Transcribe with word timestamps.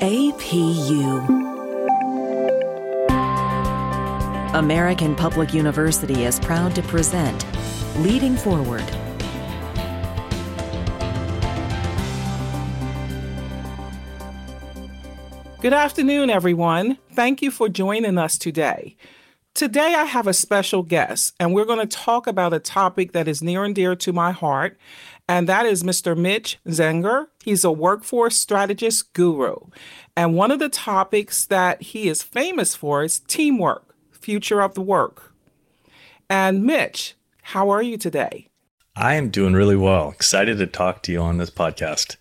APU. 0.00 1.26
American 4.54 5.16
Public 5.16 5.52
University 5.52 6.22
is 6.22 6.38
proud 6.38 6.76
to 6.76 6.82
present 6.82 7.44
Leading 7.96 8.36
Forward. 8.36 8.84
Good 15.60 15.72
afternoon, 15.72 16.30
everyone. 16.30 16.98
Thank 17.10 17.42
you 17.42 17.50
for 17.50 17.68
joining 17.68 18.18
us 18.18 18.38
today. 18.38 18.96
Today, 19.54 19.96
I 19.96 20.04
have 20.04 20.28
a 20.28 20.32
special 20.32 20.84
guest, 20.84 21.34
and 21.40 21.52
we're 21.52 21.64
going 21.64 21.80
to 21.80 21.96
talk 21.96 22.28
about 22.28 22.52
a 22.52 22.60
topic 22.60 23.10
that 23.10 23.26
is 23.26 23.42
near 23.42 23.64
and 23.64 23.74
dear 23.74 23.96
to 23.96 24.12
my 24.12 24.30
heart, 24.30 24.78
and 25.28 25.48
that 25.48 25.66
is 25.66 25.82
Mr. 25.82 26.16
Mitch 26.16 26.58
Zenger. 26.66 27.26
He's 27.44 27.64
a 27.64 27.70
workforce 27.70 28.36
strategist 28.36 29.12
guru. 29.12 29.56
And 30.16 30.34
one 30.34 30.50
of 30.50 30.58
the 30.58 30.70
topics 30.70 31.44
that 31.46 31.82
he 31.82 32.08
is 32.08 32.22
famous 32.22 32.74
for 32.74 33.02
is 33.02 33.20
teamwork, 33.20 33.94
future 34.10 34.60
of 34.60 34.74
the 34.74 34.80
work. 34.80 35.34
And 36.30 36.64
Mitch, 36.64 37.14
how 37.42 37.68
are 37.70 37.82
you 37.82 37.98
today? 37.98 38.48
I 38.96 39.14
am 39.14 39.28
doing 39.28 39.54
really 39.54 39.76
well. 39.76 40.10
Excited 40.10 40.58
to 40.58 40.66
talk 40.66 41.02
to 41.04 41.12
you 41.12 41.20
on 41.20 41.38
this 41.38 41.50
podcast. 41.50 42.16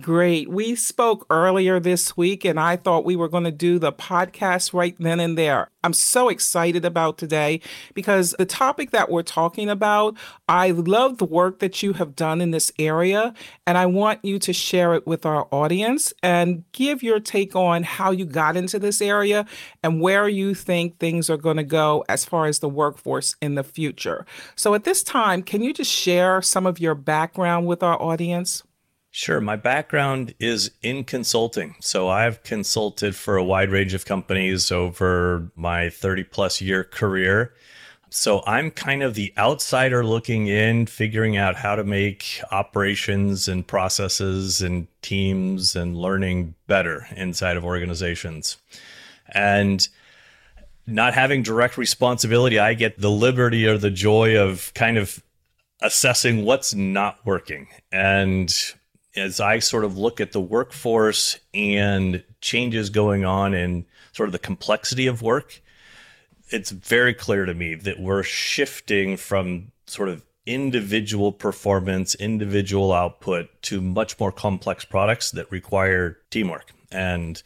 Great. 0.00 0.48
We 0.48 0.76
spoke 0.76 1.26
earlier 1.30 1.80
this 1.80 2.16
week, 2.16 2.44
and 2.44 2.60
I 2.60 2.76
thought 2.76 3.04
we 3.04 3.16
were 3.16 3.28
going 3.28 3.44
to 3.44 3.50
do 3.50 3.78
the 3.78 3.92
podcast 3.92 4.72
right 4.72 4.94
then 4.98 5.18
and 5.18 5.36
there. 5.36 5.68
I'm 5.82 5.92
so 5.92 6.28
excited 6.28 6.84
about 6.84 7.18
today 7.18 7.60
because 7.92 8.34
the 8.38 8.46
topic 8.46 8.92
that 8.92 9.10
we're 9.10 9.24
talking 9.24 9.68
about, 9.68 10.16
I 10.48 10.70
love 10.70 11.18
the 11.18 11.24
work 11.24 11.58
that 11.58 11.82
you 11.82 11.94
have 11.94 12.14
done 12.14 12.40
in 12.40 12.52
this 12.52 12.70
area, 12.78 13.34
and 13.66 13.76
I 13.76 13.86
want 13.86 14.24
you 14.24 14.38
to 14.38 14.52
share 14.52 14.94
it 14.94 15.08
with 15.08 15.26
our 15.26 15.48
audience 15.50 16.12
and 16.22 16.62
give 16.70 17.02
your 17.02 17.18
take 17.18 17.56
on 17.56 17.82
how 17.82 18.12
you 18.12 18.24
got 18.24 18.56
into 18.56 18.78
this 18.78 19.02
area 19.02 19.44
and 19.82 20.00
where 20.00 20.28
you 20.28 20.54
think 20.54 20.98
things 20.98 21.28
are 21.28 21.36
going 21.36 21.56
to 21.56 21.64
go 21.64 22.04
as 22.08 22.24
far 22.24 22.46
as 22.46 22.60
the 22.60 22.68
workforce 22.68 23.34
in 23.42 23.56
the 23.56 23.64
future. 23.64 24.24
So, 24.54 24.74
at 24.74 24.84
this 24.84 25.02
time, 25.02 25.42
can 25.42 25.62
you 25.62 25.74
just 25.74 25.90
share 25.90 26.40
some 26.42 26.64
of 26.64 26.78
your 26.78 26.94
background 26.94 27.66
with 27.66 27.82
our 27.82 28.00
audience? 28.00 28.62
Sure. 29.12 29.40
My 29.40 29.56
background 29.56 30.34
is 30.38 30.70
in 30.82 31.02
consulting. 31.02 31.74
So 31.80 32.08
I've 32.08 32.42
consulted 32.44 33.16
for 33.16 33.36
a 33.36 33.44
wide 33.44 33.70
range 33.70 33.92
of 33.92 34.04
companies 34.04 34.70
over 34.70 35.50
my 35.56 35.90
30 35.90 36.24
plus 36.24 36.60
year 36.60 36.84
career. 36.84 37.52
So 38.08 38.42
I'm 38.46 38.70
kind 38.70 39.02
of 39.02 39.14
the 39.14 39.32
outsider 39.36 40.04
looking 40.04 40.46
in, 40.46 40.86
figuring 40.86 41.36
out 41.36 41.56
how 41.56 41.76
to 41.76 41.84
make 41.84 42.40
operations 42.52 43.48
and 43.48 43.66
processes 43.66 44.62
and 44.62 44.86
teams 45.02 45.74
and 45.74 45.96
learning 45.96 46.54
better 46.66 47.06
inside 47.16 47.56
of 47.56 47.64
organizations. 47.64 48.58
And 49.28 49.86
not 50.86 51.14
having 51.14 51.42
direct 51.42 51.78
responsibility, 51.78 52.58
I 52.58 52.74
get 52.74 53.00
the 53.00 53.10
liberty 53.10 53.66
or 53.66 53.78
the 53.78 53.90
joy 53.90 54.36
of 54.36 54.72
kind 54.74 54.98
of 54.98 55.22
assessing 55.82 56.44
what's 56.44 56.74
not 56.74 57.24
working 57.24 57.68
and 57.90 58.52
as 59.16 59.40
I 59.40 59.58
sort 59.58 59.84
of 59.84 59.98
look 59.98 60.20
at 60.20 60.32
the 60.32 60.40
workforce 60.40 61.38
and 61.52 62.22
changes 62.40 62.90
going 62.90 63.24
on 63.24 63.54
and 63.54 63.84
sort 64.12 64.28
of 64.28 64.32
the 64.32 64.38
complexity 64.38 65.06
of 65.06 65.22
work, 65.22 65.60
it's 66.50 66.70
very 66.70 67.14
clear 67.14 67.44
to 67.44 67.54
me 67.54 67.74
that 67.74 68.00
we're 68.00 68.22
shifting 68.22 69.16
from 69.16 69.72
sort 69.86 70.08
of 70.08 70.22
individual 70.46 71.32
performance, 71.32 72.14
individual 72.16 72.92
output 72.92 73.48
to 73.62 73.80
much 73.80 74.18
more 74.18 74.32
complex 74.32 74.84
products 74.84 75.30
that 75.32 75.50
require 75.50 76.18
teamwork. 76.30 76.72
And 76.90 77.42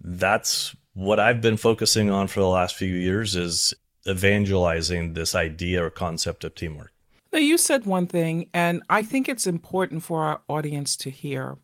that's 0.00 0.74
what 0.94 1.18
I've 1.18 1.40
been 1.40 1.56
focusing 1.56 2.10
on 2.10 2.28
for 2.28 2.40
the 2.40 2.48
last 2.48 2.76
few 2.76 2.94
years 2.94 3.34
is 3.36 3.74
evangelizing 4.06 5.14
this 5.14 5.34
idea 5.34 5.84
or 5.84 5.90
concept 5.90 6.44
of 6.44 6.54
teamwork. 6.54 6.92
Now, 7.34 7.40
you 7.40 7.58
said 7.58 7.84
one 7.84 8.06
thing, 8.06 8.48
and 8.54 8.80
I 8.88 9.02
think 9.02 9.28
it's 9.28 9.44
important 9.44 10.04
for 10.04 10.22
our 10.22 10.42
audience 10.48 10.96
to 10.98 11.10
hear. 11.10 11.56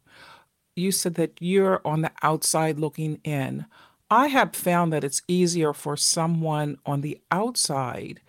You 0.75 0.91
said 0.91 1.15
that 1.15 1.35
you're 1.39 1.81
on 1.85 2.03
the 2.03 2.11
outside 2.25 2.81
looking 2.81 3.21
in. 3.23 3.67
I 4.11 4.27
have 4.27 4.57
found 4.57 4.93
that 4.93 5.05
it's 5.05 5.23
easier 5.29 5.73
for 5.73 5.97
someone 5.97 6.79
on 6.85 7.03
the 7.03 7.21
outside 7.31 8.21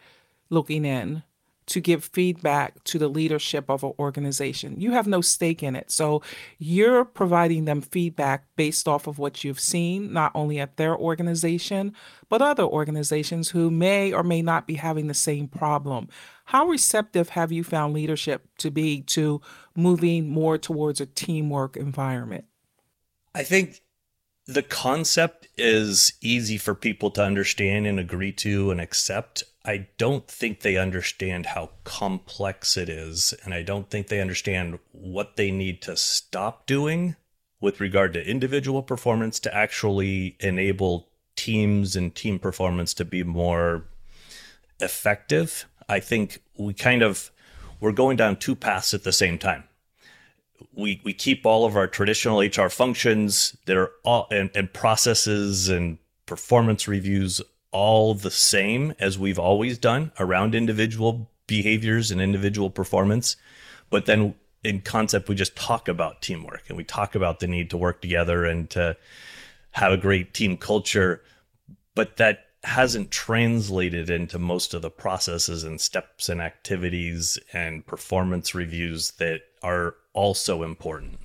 looking 0.52 0.86
in 0.86 1.24
to 1.68 1.80
give 1.80 2.04
feedback 2.04 2.84
to 2.84 3.00
the 3.00 3.08
leadership 3.08 3.70
of 3.70 3.84
an 3.84 3.94
organization. 3.98 4.80
You 4.80 4.92
have 4.92 5.08
no 5.08 5.22
stake 5.22 5.64
in 5.64 5.76
it. 5.76 5.90
So 5.90 6.22
you're 6.60 7.06
providing 7.06 7.66
them 7.66 7.82
feedback 7.82 8.46
based 8.56 8.88
off 8.88 9.08
of 9.08 9.18
what 9.18 9.44
you've 9.44 9.60
seen, 9.60 10.12
not 10.12 10.32
only 10.36 10.60
at 10.60 10.78
their 10.78 10.98
organization, 10.98 11.94
but 12.30 12.42
other 12.42 12.64
organizations 12.64 13.50
who 13.50 13.72
may 13.72 14.12
or 14.12 14.22
may 14.22 14.42
not 14.42 14.68
be 14.68 14.76
having 14.76 15.08
the 15.08 15.14
same 15.14 15.48
problem. 15.48 16.10
How 16.52 16.66
receptive 16.66 17.30
have 17.30 17.54
you 17.54 17.64
found 17.64 17.94
leadership 17.94 18.46
to 18.58 18.70
be 18.70 19.04
to 19.04 19.40
moving 19.74 20.28
more 20.28 20.58
towards 20.58 21.00
a 21.00 21.06
teamwork 21.06 21.78
environment? 21.78 22.44
I 23.34 23.44
think 23.44 23.80
the 24.48 24.62
concept 24.62 25.48
is 25.58 26.12
easy 26.20 26.58
for 26.58 26.76
people 26.76 27.10
to 27.12 27.24
understand 27.24 27.88
and 27.88 27.98
agree 27.98 28.34
to 28.34 28.70
and 28.70 28.82
accept. 28.82 29.46
I 29.64 29.88
don't 29.98 30.28
think 30.28 30.60
they 30.60 30.76
understand 30.76 31.46
how 31.46 31.70
complex 31.86 32.76
it 32.76 32.90
is. 32.90 33.34
And 33.46 33.54
I 33.54 33.64
don't 33.64 33.90
think 33.90 34.08
they 34.08 34.20
understand 34.20 34.80
what 34.92 35.38
they 35.38 35.52
need 35.52 35.82
to 35.84 35.96
stop 35.96 36.66
doing 36.66 37.16
with 37.62 37.80
regard 37.80 38.12
to 38.12 38.30
individual 38.30 38.84
performance 38.84 39.40
to 39.40 39.56
actually 39.56 40.36
enable 40.42 41.08
teams 41.38 41.96
and 41.96 42.14
team 42.14 42.40
performance 42.40 42.94
to 42.96 43.06
be 43.06 43.24
more 43.24 43.86
effective 44.82 45.66
I 45.92 46.00
think 46.00 46.42
we 46.58 46.74
kind 46.74 47.02
of 47.02 47.32
we're 47.82 47.92
going 47.92 48.16
down 48.16 48.38
two 48.38 48.56
paths 48.56 48.94
at 48.94 49.04
the 49.04 49.12
same 49.12 49.38
time. 49.38 49.66
We 50.74 51.02
we 51.04 51.14
keep 51.14 51.46
all 51.46 51.66
of 51.66 51.76
our 51.76 51.88
traditional 51.88 52.40
HR 52.40 52.70
functions 52.70 53.58
that 53.66 53.76
are 53.76 53.92
all 54.04 54.28
and, 54.32 54.50
and 54.56 54.72
processes 54.72 55.68
and 55.68 55.98
performance 56.26 56.88
reviews 56.88 57.42
all 57.72 58.14
the 58.14 58.32
same 58.32 58.94
as 59.00 59.20
we've 59.20 59.40
always 59.40 59.78
done 59.78 60.12
around 60.20 60.56
individual 60.56 61.30
behaviors 61.48 62.10
and 62.10 62.22
individual 62.22 62.70
performance. 62.70 63.36
But 63.90 64.06
then 64.06 64.36
in 64.64 64.82
concept, 64.82 65.28
we 65.28 65.36
just 65.36 65.56
talk 65.58 65.90
about 65.90 66.22
teamwork 66.22 66.64
and 66.70 66.78
we 66.78 66.86
talk 66.86 67.16
about 67.16 67.40
the 67.40 67.48
need 67.48 67.70
to 67.72 67.78
work 67.78 68.02
together 68.02 68.46
and 68.46 68.70
to 68.70 68.96
have 69.72 69.92
a 69.92 69.98
great 69.98 70.34
team 70.34 70.56
culture. 70.56 71.22
But 71.96 72.18
that 72.18 72.51
hasn't 72.64 73.12
translated 73.12 74.10
into 74.10 74.38
most 74.38 74.74
of 74.74 74.82
the 74.82 74.92
processes 74.92 75.64
and 75.64 75.82
steps 75.82 76.30
and 76.30 76.40
activities 76.40 77.40
and 77.54 77.86
performance 77.86 78.54
reviews 78.54 79.12
that 79.12 79.42
are 79.64 79.96
also 80.14 80.62
important. 80.64 81.18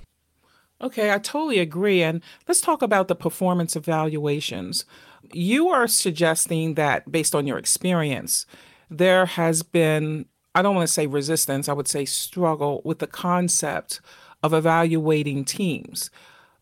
Okay, 0.81 1.11
I 1.11 1.17
totally 1.17 1.59
agree. 1.59 2.03
And 2.03 2.21
let's 2.47 2.61
talk 2.61 2.81
about 2.81 3.07
the 3.07 3.15
performance 3.15 3.75
evaluations. 3.75 4.85
You 5.33 5.69
are 5.69 5.87
suggesting 5.87 6.75
that 6.75 7.11
based 7.11 7.33
on 7.35 7.47
your 7.47 7.57
experience, 7.57 8.45
there 8.89 9.25
has 9.25 9.63
been, 9.63 10.25
I 10.55 10.61
don't 10.61 10.75
want 10.75 10.87
to 10.87 10.93
say 10.93 11.07
resistance, 11.07 11.67
I 11.67 11.73
would 11.73 11.87
say 11.87 12.05
struggle 12.05 12.81
with 12.83 12.99
the 12.99 13.07
concept 13.07 14.01
of 14.43 14.53
evaluating 14.53 15.45
teams. 15.45 16.09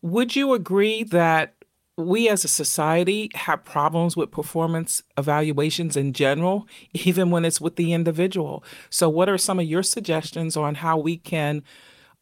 Would 0.01 0.35
you 0.35 0.53
agree 0.53 1.03
that 1.03 1.53
we 1.97 2.27
as 2.27 2.43
a 2.43 2.49
society 2.49 3.29
have 3.35 3.63
problems 3.63 4.17
with 4.17 4.31
performance 4.31 5.01
evaluations 5.17 5.95
in 5.95 6.13
general, 6.13 6.67
even 6.93 7.29
when 7.31 7.45
it's 7.45 7.61
with 7.61 7.75
the 7.75 7.93
individual. 7.93 8.63
So, 8.89 9.09
what 9.09 9.29
are 9.29 9.37
some 9.37 9.59
of 9.59 9.65
your 9.65 9.83
suggestions 9.83 10.57
on 10.57 10.75
how 10.75 10.97
we 10.97 11.17
can 11.17 11.63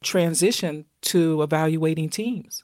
transition 0.03 0.85
to 1.01 1.41
evaluating 1.41 2.09
teams? 2.09 2.63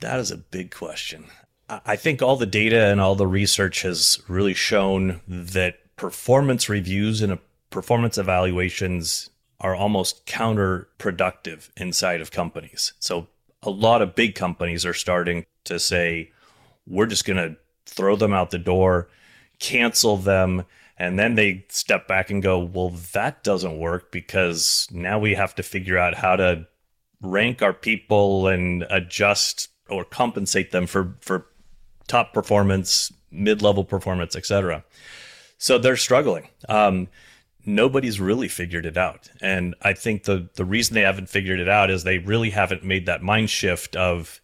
That 0.00 0.18
is 0.18 0.30
a 0.30 0.36
big 0.36 0.74
question. 0.74 1.26
I 1.68 1.96
think 1.96 2.22
all 2.22 2.36
the 2.36 2.46
data 2.46 2.86
and 2.86 3.00
all 3.00 3.14
the 3.14 3.26
research 3.26 3.82
has 3.82 4.18
really 4.26 4.54
shown 4.54 5.20
that 5.28 5.96
performance 5.96 6.68
reviews 6.68 7.20
and 7.20 7.38
performance 7.68 8.16
evaluations 8.16 9.28
are 9.60 9.74
almost 9.74 10.24
counterproductive 10.24 11.68
inside 11.76 12.20
of 12.20 12.30
companies. 12.30 12.94
So, 12.98 13.28
a 13.62 13.70
lot 13.70 14.02
of 14.02 14.14
big 14.14 14.34
companies 14.34 14.86
are 14.86 14.94
starting 14.94 15.44
to 15.64 15.78
say, 15.78 16.30
we're 16.88 17.06
just 17.06 17.24
going 17.24 17.36
to 17.36 17.56
throw 17.86 18.16
them 18.16 18.32
out 18.32 18.50
the 18.50 18.58
door, 18.58 19.08
cancel 19.58 20.16
them. 20.16 20.64
And 20.98 21.18
then 21.18 21.36
they 21.36 21.64
step 21.68 22.08
back 22.08 22.30
and 22.30 22.42
go, 22.42 22.58
well, 22.58 22.90
that 23.12 23.44
doesn't 23.44 23.78
work 23.78 24.10
because 24.10 24.88
now 24.90 25.18
we 25.18 25.34
have 25.34 25.54
to 25.56 25.62
figure 25.62 25.98
out 25.98 26.14
how 26.14 26.36
to 26.36 26.66
rank 27.20 27.62
our 27.62 27.72
people 27.72 28.48
and 28.48 28.84
adjust 28.90 29.68
or 29.88 30.04
compensate 30.04 30.70
them 30.70 30.86
for, 30.86 31.16
for 31.20 31.46
top 32.08 32.32
performance, 32.32 33.12
mid 33.30 33.62
level 33.62 33.84
performance, 33.84 34.34
etc. 34.34 34.84
So 35.56 35.78
they're 35.78 35.96
struggling. 35.96 36.48
Um, 36.68 37.08
nobody's 37.64 38.20
really 38.20 38.48
figured 38.48 38.86
it 38.86 38.96
out. 38.96 39.30
And 39.40 39.74
I 39.82 39.92
think 39.92 40.24
the, 40.24 40.48
the 40.54 40.64
reason 40.64 40.94
they 40.94 41.02
haven't 41.02 41.28
figured 41.28 41.60
it 41.60 41.68
out 41.68 41.90
is 41.90 42.02
they 42.02 42.18
really 42.18 42.50
haven't 42.50 42.84
made 42.84 43.06
that 43.06 43.22
mind 43.22 43.50
shift 43.50 43.94
of 43.94 44.40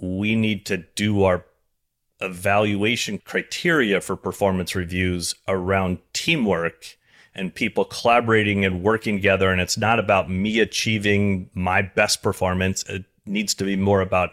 we 0.00 0.34
need 0.36 0.64
to 0.66 0.78
do 0.94 1.24
our 1.24 1.44
evaluation 2.22 3.18
criteria 3.18 4.00
for 4.00 4.16
performance 4.16 4.74
reviews 4.74 5.34
around 5.48 5.98
teamwork 6.12 6.96
and 7.34 7.54
people 7.54 7.84
collaborating 7.84 8.64
and 8.64 8.82
working 8.82 9.16
together. 9.16 9.50
And 9.50 9.60
it's 9.60 9.78
not 9.78 9.98
about 9.98 10.30
me 10.30 10.60
achieving 10.60 11.50
my 11.54 11.82
best 11.82 12.22
performance. 12.22 12.82
It 12.84 13.04
needs 13.26 13.54
to 13.54 13.64
be 13.64 13.76
more 13.76 14.00
about 14.00 14.30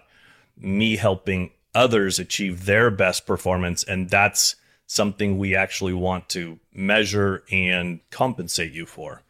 me 0.57 0.97
helping 0.97 1.51
others 1.73 2.19
achieve 2.19 2.65
their 2.65 2.91
best 2.91 3.25
performance. 3.25 3.83
And 3.83 4.09
that's 4.09 4.55
something 4.85 5.37
we 5.37 5.55
actually 5.55 5.93
want 5.93 6.29
to 6.29 6.59
measure 6.73 7.43
and 7.51 7.99
compensate 8.09 8.73
you 8.73 8.85
for. 8.85 9.21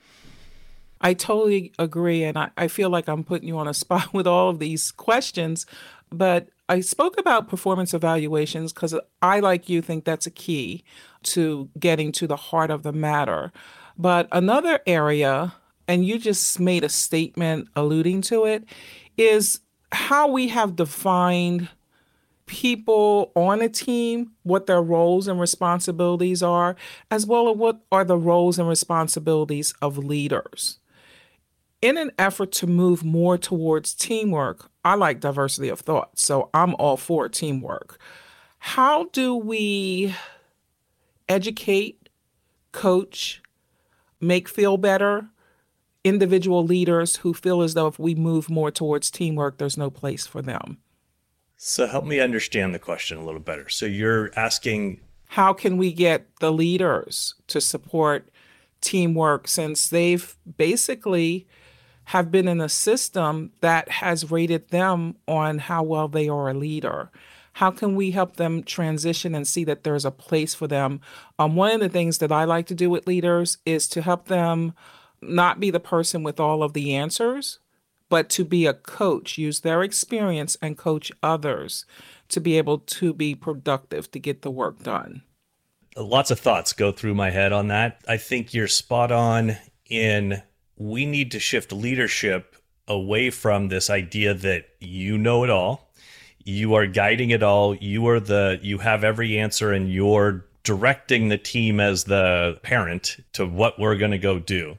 I 1.01 1.13
totally 1.13 1.71
agree. 1.77 2.23
And 2.23 2.37
I, 2.37 2.49
I 2.57 2.67
feel 2.67 2.89
like 2.89 3.07
I'm 3.07 3.23
putting 3.23 3.47
you 3.47 3.57
on 3.57 3.67
a 3.67 3.73
spot 3.85 4.13
with 4.13 4.25
all 4.25 4.49
of 4.49 4.59
these 4.59 4.91
questions. 4.91 5.65
But 6.09 6.49
I 6.69 6.81
spoke 6.81 7.19
about 7.19 7.49
performance 7.49 7.95
evaluations 7.95 8.71
because 8.71 8.93
I, 9.23 9.39
like 9.39 9.69
you, 9.69 9.81
think 9.81 10.05
that's 10.05 10.27
a 10.27 10.31
key 10.31 10.83
to 11.23 11.67
getting 11.79 12.11
to 12.13 12.27
the 12.27 12.35
heart 12.35 12.69
of 12.69 12.83
the 12.83 12.93
matter. 12.93 13.51
But 13.97 14.27
another 14.31 14.79
area, 14.85 15.55
and 15.87 16.05
you 16.05 16.19
just 16.19 16.59
made 16.59 16.83
a 16.83 16.89
statement 16.89 17.69
alluding 17.75 18.21
to 18.21 18.45
it, 18.45 18.65
is 19.17 19.61
how 19.91 20.27
we 20.27 20.49
have 20.49 20.75
defined 20.75 21.69
people 22.45 23.31
on 23.35 23.61
a 23.63 23.69
team, 23.69 24.31
what 24.43 24.67
their 24.67 24.81
roles 24.81 25.27
and 25.27 25.39
responsibilities 25.39 26.43
are, 26.43 26.75
as 27.09 27.25
well 27.25 27.49
as 27.49 27.57
what 27.57 27.81
are 27.91 28.05
the 28.05 28.17
roles 28.17 28.59
and 28.59 28.69
responsibilities 28.69 29.73
of 29.81 29.97
leaders. 29.97 30.77
In 31.81 31.97
an 31.97 32.11
effort 32.19 32.51
to 32.53 32.67
move 32.67 33.03
more 33.03 33.39
towards 33.39 33.95
teamwork, 33.95 34.68
I 34.83 34.95
like 34.95 35.19
diversity 35.19 35.69
of 35.69 35.79
thought, 35.79 36.17
so 36.17 36.49
I'm 36.53 36.75
all 36.75 36.97
for 36.97 37.27
teamwork. 37.27 37.99
How 38.59 39.05
do 39.05 39.35
we 39.35 40.15
educate, 41.27 42.09
coach, 42.71 43.41
make 44.19 44.47
feel 44.47 44.77
better 44.77 45.29
individual 46.03 46.65
leaders 46.65 47.17
who 47.17 47.33
feel 47.33 47.61
as 47.61 47.73
though 47.73 47.87
if 47.87 47.99
we 47.99 48.15
move 48.15 48.49
more 48.49 48.71
towards 48.71 49.11
teamwork, 49.11 49.57
there's 49.57 49.77
no 49.77 49.89
place 49.89 50.25
for 50.25 50.41
them? 50.41 50.77
So 51.57 51.87
help 51.87 52.05
me 52.05 52.21
understand 52.21 52.73
the 52.73 52.79
question 52.79 53.17
a 53.17 53.25
little 53.25 53.41
better. 53.41 53.67
So 53.67 53.85
you're 53.85 54.31
asking 54.37 55.01
how 55.27 55.53
can 55.53 55.77
we 55.77 55.91
get 55.91 56.25
the 56.39 56.51
leaders 56.51 57.35
to 57.47 57.61
support 57.61 58.29
teamwork 58.81 59.47
since 59.47 59.89
they've 59.89 60.35
basically 60.57 61.45
have 62.09 62.31
been 62.31 62.47
in 62.47 62.59
a 62.59 62.67
system 62.67 63.51
that 63.61 63.87
has 63.87 64.31
rated 64.31 64.67
them 64.69 65.15
on 65.27 65.59
how 65.59 65.83
well 65.83 66.07
they 66.07 66.27
are 66.27 66.49
a 66.49 66.55
leader. 66.55 67.11
How 67.53 67.69
can 67.69 67.95
we 67.95 68.09
help 68.09 68.37
them 68.37 68.63
transition 68.63 69.35
and 69.35 69.47
see 69.47 69.63
that 69.65 69.83
there's 69.83 70.05
a 70.05 70.11
place 70.11 70.55
for 70.55 70.65
them? 70.65 71.01
Um, 71.37 71.55
one 71.55 71.71
of 71.71 71.79
the 71.81 71.87
things 71.87 72.17
that 72.17 72.31
I 72.31 72.45
like 72.45 72.65
to 72.65 72.73
do 72.73 72.89
with 72.89 73.05
leaders 73.05 73.59
is 73.63 73.87
to 73.89 74.01
help 74.01 74.25
them 74.25 74.73
not 75.21 75.59
be 75.59 75.69
the 75.69 75.79
person 75.79 76.23
with 76.23 76.39
all 76.39 76.63
of 76.63 76.73
the 76.73 76.95
answers, 76.95 77.59
but 78.09 78.27
to 78.29 78.43
be 78.43 78.65
a 78.65 78.73
coach, 78.73 79.37
use 79.37 79.59
their 79.59 79.83
experience 79.83 80.57
and 80.63 80.79
coach 80.79 81.11
others 81.21 81.85
to 82.29 82.41
be 82.41 82.57
able 82.57 82.79
to 82.79 83.13
be 83.13 83.35
productive 83.35 84.09
to 84.09 84.19
get 84.19 84.41
the 84.41 84.49
work 84.49 84.81
done. 84.81 85.21
Lots 85.95 86.31
of 86.31 86.39
thoughts 86.39 86.73
go 86.73 86.91
through 86.91 87.13
my 87.13 87.29
head 87.29 87.53
on 87.53 87.67
that. 87.67 88.01
I 88.07 88.17
think 88.17 88.51
you're 88.51 88.67
spot 88.67 89.11
on 89.11 89.57
in 89.87 90.41
we 90.79 91.05
need 91.05 91.29
to 91.31 91.39
shift 91.39 91.71
leadership 91.71 92.55
away 92.87 93.29
from 93.29 93.67
this 93.67 93.89
idea 93.89 94.33
that 94.33 94.65
you 94.79 95.15
know 95.17 95.43
it 95.43 95.49
all 95.51 95.91
you 96.43 96.73
are 96.73 96.87
guiding 96.87 97.29
it 97.29 97.43
all 97.43 97.75
you 97.75 98.07
are 98.07 98.19
the 98.19 98.59
you 98.63 98.79
have 98.79 99.03
every 99.03 99.37
answer 99.37 99.71
and 99.71 99.93
you're 99.93 100.45
directing 100.63 101.29
the 101.29 101.37
team 101.37 101.79
as 101.79 102.03
the 102.03 102.59
parent 102.63 103.17
to 103.33 103.45
what 103.45 103.79
we're 103.79 103.97
going 103.97 104.11
to 104.11 104.17
go 104.17 104.39
do. 104.39 104.77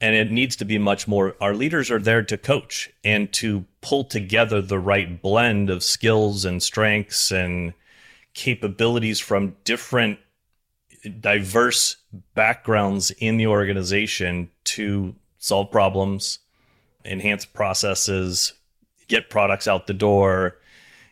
And 0.00 0.14
it 0.14 0.30
needs 0.30 0.56
to 0.56 0.64
be 0.64 0.78
much 0.78 1.06
more 1.06 1.36
our 1.40 1.54
leaders 1.54 1.90
are 1.90 1.98
there 1.98 2.22
to 2.22 2.38
coach 2.38 2.90
and 3.04 3.32
to 3.34 3.64
pull 3.80 4.04
together 4.04 4.62
the 4.62 4.78
right 4.78 5.20
blend 5.20 5.68
of 5.68 5.82
skills 5.82 6.44
and 6.44 6.62
strengths 6.62 7.30
and 7.30 7.74
capabilities 8.34 9.20
from 9.20 9.56
different 9.64 10.18
diverse 11.18 11.96
backgrounds 12.34 13.10
in 13.12 13.36
the 13.36 13.46
organization 13.46 14.50
to 14.64 15.14
solve 15.38 15.70
problems, 15.70 16.38
enhance 17.04 17.44
processes, 17.44 18.54
get 19.08 19.30
products 19.30 19.66
out 19.68 19.86
the 19.86 19.94
door, 19.94 20.56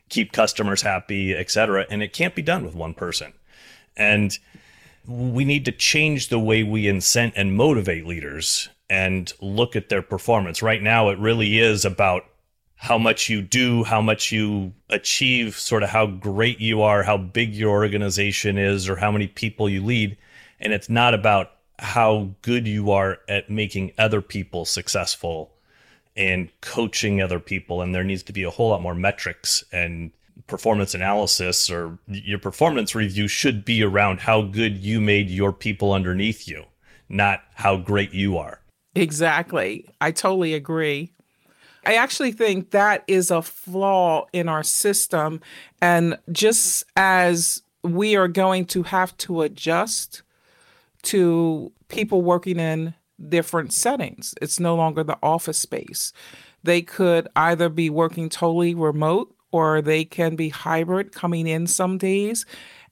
keep 0.09 0.33
customers 0.33 0.83
happy, 0.83 1.35
etc. 1.35 1.87
And 1.91 2.03
it 2.03 2.13
can't 2.13 2.35
be 2.35 2.43
done 2.43 2.65
with 2.65 2.75
one 2.75 2.95
person. 2.95 3.33
And 3.97 4.39
we 5.07 5.45
need 5.45 5.65
to 5.65 5.73
change 5.73 6.29
the 6.29 6.39
way 6.39 6.63
we 6.63 6.87
incent 6.87 7.33
and 7.37 7.55
motivate 7.55 8.07
leaders 8.07 8.69
and 8.91 9.33
look 9.41 9.77
at 9.77 9.89
their 9.89 10.03
performance. 10.03 10.63
Right 10.63 10.83
now, 10.83 11.09
it 11.09 11.19
really 11.19 11.59
is 11.59 11.85
about 11.85 12.25
how 12.77 12.97
much 12.97 13.29
you 13.29 13.43
do, 13.43 13.85
how 13.85 14.01
much 14.01 14.31
you 14.31 14.73
achieve, 14.89 15.57
sort 15.57 15.83
of 15.83 15.89
how 15.89 16.07
great 16.07 16.61
you 16.61 16.81
are, 16.83 17.03
how 17.03 17.17
big 17.17 17.55
your 17.55 17.71
organization 17.71 18.57
is, 18.57 18.89
or 18.89 18.97
how 18.97 19.11
many 19.11 19.27
people 19.27 19.69
you 19.69 19.85
lead. 19.85 20.17
And 20.61 20.73
it's 20.73 20.89
not 20.89 21.15
about 21.15 21.53
how 21.79 22.31
good 22.43 22.67
you 22.67 22.91
are 22.91 23.19
at 23.29 23.49
making 23.49 23.93
other 23.99 24.21
people 24.21 24.65
successful 24.65 25.53
and 26.17 26.51
coaching 26.61 27.23
other 27.23 27.39
people. 27.39 27.81
And 27.81 27.95
there 27.95 28.03
needs 28.03 28.25
to 28.25 28.33
be 28.33 28.43
a 28.43 28.51
whole 28.51 28.71
lot 28.71 28.83
more 28.83 28.95
metrics 28.95 29.63
and 29.73 30.11
performance 30.47 30.95
analysis, 30.95 31.71
or 31.71 31.99
your 32.07 32.39
performance 32.39 32.95
review 32.95 33.29
should 33.29 33.65
be 33.65 33.83
around 33.83 34.21
how 34.21 34.43
good 34.43 34.79
you 34.79 35.01
made 35.01 35.29
your 35.29 35.53
people 35.53 35.93
underneath 35.93 36.49
you, 36.49 36.65
not 37.09 37.43
how 37.55 37.77
great 37.77 38.13
you 38.13 38.39
are. 38.39 38.61
Exactly. 38.95 39.85
I 40.01 40.11
totally 40.11 40.55
agree. 40.55 41.13
I 41.85 41.95
actually 41.95 42.33
think 42.33 42.71
that 42.71 43.05
is 43.07 43.31
a 43.31 43.43
flaw 43.43 44.27
in 44.33 44.49
our 44.49 44.63
system. 44.63 45.41
And 45.81 46.19
just 46.33 46.85
as 46.97 47.63
we 47.83 48.17
are 48.17 48.29
going 48.29 48.65
to 48.67 48.83
have 48.85 49.17
to 49.19 49.43
adjust 49.43 50.23
to 51.09 51.73
people 51.89 52.23
working 52.23 52.59
in 52.59 52.95
different 53.29 53.73
settings, 53.73 54.35
it's 54.41 54.61
no 54.61 54.75
longer 54.75 55.03
the 55.03 55.19
office 55.23 55.59
space. 55.59 56.13
They 56.63 56.83
could 56.83 57.29
either 57.37 57.69
be 57.69 57.91
working 57.91 58.29
totally 58.29 58.75
remote 58.75 59.35
or 59.53 59.81
they 59.81 60.05
can 60.05 60.37
be 60.37 60.51
hybrid 60.51 61.13
coming 61.13 61.47
in 61.47 61.67
some 61.67 61.99
days. 61.99 62.45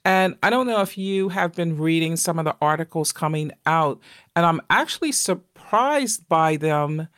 And 0.05 0.37
I 0.43 0.51
don't 0.51 0.67
know 0.67 0.83
if 0.83 0.97
you 0.97 1.31
have 1.31 1.55
been 1.55 1.79
reading 1.79 2.17
some 2.17 2.39
of 2.39 2.45
the 2.45 2.57
articles 2.61 3.11
coming 3.13 3.51
out, 3.67 4.01
and 4.37 4.47
I'm 4.47 4.61
actually 4.71 5.13
surprised 5.13 6.29
by 6.29 6.57
them 6.57 7.09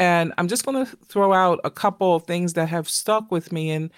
and 0.00 0.32
I'm 0.38 0.48
just 0.48 0.64
going 0.64 0.86
to 0.86 0.96
throw 1.04 1.34
out 1.34 1.60
a 1.62 1.70
couple 1.70 2.16
of 2.16 2.24
things 2.24 2.54
that 2.54 2.70
have 2.70 2.88
stuck 2.88 3.30
with 3.30 3.52
me. 3.52 3.70
And 3.70 3.90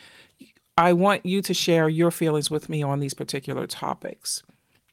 I 0.76 0.92
want 0.92 1.25
you 1.25 1.40
to 1.42 1.54
share 1.54 1.88
your 1.88 2.11
feelings 2.11 2.50
with 2.50 2.68
me 2.68 2.82
on 2.82 2.99
these 2.99 3.14
particular 3.14 3.68
topics. 3.68 4.42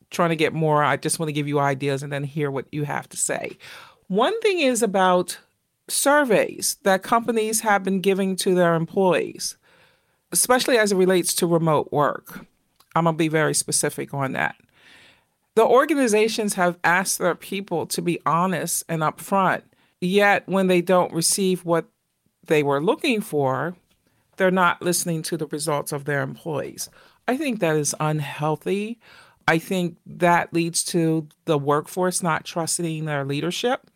Trying 0.09 0.29
to 0.29 0.35
get 0.35 0.53
more, 0.53 0.83
I 0.83 0.97
just 0.97 1.19
want 1.19 1.29
to 1.29 1.33
give 1.33 1.47
you 1.47 1.59
ideas 1.59 2.01
and 2.01 2.11
then 2.11 2.23
hear 2.23 2.49
what 2.49 2.65
you 2.71 2.83
have 2.83 3.07
to 3.09 3.17
say. 3.17 3.57
One 4.07 4.39
thing 4.41 4.59
is 4.59 4.81
about 4.81 5.37
surveys 5.87 6.77
that 6.83 7.03
companies 7.03 7.61
have 7.61 7.83
been 7.83 8.01
giving 8.01 8.35
to 8.37 8.55
their 8.55 8.75
employees, 8.75 9.57
especially 10.31 10.77
as 10.77 10.91
it 10.91 10.95
relates 10.97 11.33
to 11.35 11.47
remote 11.47 11.91
work. 11.91 12.45
I'm 12.95 13.03
going 13.03 13.15
to 13.15 13.17
be 13.17 13.27
very 13.27 13.53
specific 13.53 14.13
on 14.13 14.31
that. 14.33 14.55
The 15.55 15.65
organizations 15.65 16.55
have 16.55 16.79
asked 16.83 17.19
their 17.19 17.35
people 17.35 17.85
to 17.87 18.01
be 18.01 18.19
honest 18.25 18.83
and 18.89 19.01
upfront 19.01 19.63
Yet, 20.01 20.47
when 20.47 20.67
they 20.67 20.81
don't 20.81 21.13
receive 21.13 21.65
what 21.65 21.85
they 22.45 22.63
were 22.63 22.81
looking 22.81 23.21
for, 23.21 23.75
they're 24.37 24.51
not 24.51 24.81
listening 24.81 25.21
to 25.23 25.37
the 25.37 25.47
results 25.47 25.91
of 25.91 26.05
their 26.05 26.21
employees. 26.21 26.89
I 27.27 27.35
think 27.35 27.59
that 27.59 27.75
is 27.75 27.93
unhealthy. 27.99 28.99
I 29.49 29.57
think 29.57 29.97
that 30.05 30.53
leads 30.53 30.83
to 30.85 31.27
the 31.45 31.57
workforce 31.57 32.21
not 32.21 32.45
trusting 32.45 33.05
their 33.05 33.25
leadership 33.25 33.89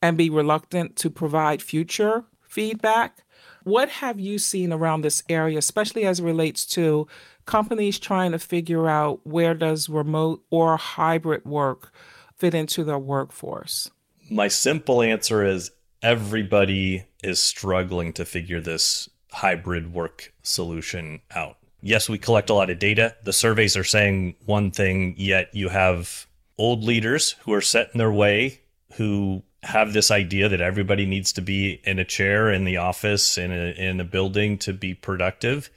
and 0.00 0.16
be 0.16 0.30
reluctant 0.30 0.96
to 0.96 1.10
provide 1.10 1.60
future 1.60 2.24
feedback. 2.48 3.24
What 3.64 3.88
have 3.88 4.20
you 4.20 4.38
seen 4.38 4.72
around 4.72 5.00
this 5.00 5.24
area, 5.28 5.58
especially 5.58 6.04
as 6.04 6.20
it 6.20 6.24
relates 6.24 6.64
to 6.66 7.08
companies 7.46 7.98
trying 7.98 8.32
to 8.32 8.38
figure 8.38 8.88
out 8.88 9.20
where 9.24 9.54
does 9.54 9.88
remote 9.88 10.44
or 10.50 10.76
hybrid 10.76 11.44
work 11.44 11.92
fit 12.36 12.54
into 12.54 12.84
their 12.84 12.98
workforce? 12.98 13.90
my 14.30 14.48
simple 14.48 15.02
answer 15.02 15.44
is 15.44 15.70
everybody 16.02 17.04
is 17.22 17.42
struggling 17.42 18.12
to 18.12 18.24
figure 18.24 18.60
this 18.60 19.08
hybrid 19.32 19.92
work 19.92 20.32
solution 20.42 21.20
out. 21.34 21.58
Yes, 21.86 22.08
we 22.08 22.18
collect 22.18 22.50
a 22.50 22.54
lot 22.54 22.68
of 22.68 22.80
data. 22.80 23.14
The 23.22 23.32
surveys 23.32 23.76
are 23.76 23.84
saying 23.84 24.34
one 24.44 24.72
thing, 24.72 25.14
yet 25.16 25.54
you 25.54 25.68
have 25.68 26.26
old 26.58 26.82
leaders 26.82 27.36
who 27.44 27.52
are 27.52 27.60
set 27.60 27.90
in 27.92 27.98
their 27.98 28.10
way, 28.10 28.62
who 28.94 29.44
have 29.62 29.92
this 29.92 30.10
idea 30.10 30.48
that 30.48 30.60
everybody 30.60 31.06
needs 31.06 31.32
to 31.34 31.42
be 31.42 31.80
in 31.84 32.00
a 32.00 32.04
chair 32.04 32.50
in 32.50 32.64
the 32.64 32.78
office 32.78 33.38
in 33.38 33.52
a, 33.52 33.70
in 33.78 34.00
a 34.00 34.04
building 34.04 34.58
to 34.58 34.72
be 34.72 34.94
productive. 34.94 35.70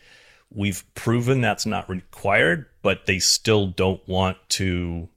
We've 0.51 0.83
proven 0.95 1.41
that's 1.41 1.67
not 1.67 1.87
required, 1.87 2.65
but 2.81 3.05
they 3.05 3.19
still 3.19 3.67
don't 3.67 4.01
want 4.07 4.37
to 4.49 5.09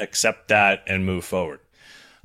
accept 0.00 0.48
that 0.48 0.82
and 0.86 1.04
move 1.04 1.26
forward. 1.26 1.60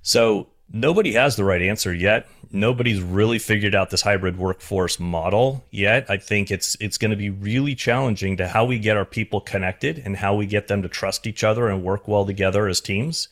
So 0.02 0.48
nobody 0.72 1.14
has 1.14 1.36
the 1.36 1.44
right 1.44 1.62
answer 1.62 1.94
yet. 1.94 2.28
Nobody's 2.52 3.02
really 3.02 3.40
figured 3.40 3.76
out 3.76 3.90
this 3.90 4.02
hybrid 4.02 4.38
workforce 4.38 5.00
model 5.00 5.64
yet. 5.72 6.06
I 6.10 6.18
think 6.18 6.52
it's 6.52 6.78
it's 6.80 6.98
going 6.98 7.12
to 7.12 7.18
be 7.18 7.30
really 7.30 7.76
challenging 7.76 8.38
to 8.38 8.48
how 8.48 8.66
we 8.66 8.80
get 8.80 8.98
our 8.98 9.06
people 9.06 9.42
connected 9.42 10.00
and 10.00 10.18
how 10.18 10.36
we 10.36 10.46
get 10.46 10.68
them 10.68 10.82
to 10.82 10.90
trust 10.90 11.28
each 11.28 11.44
other 11.44 11.68
and 11.68 11.84
work 11.84 12.08
well 12.08 12.26
together 12.26 12.68
as 12.68 12.82
teams 12.82 13.28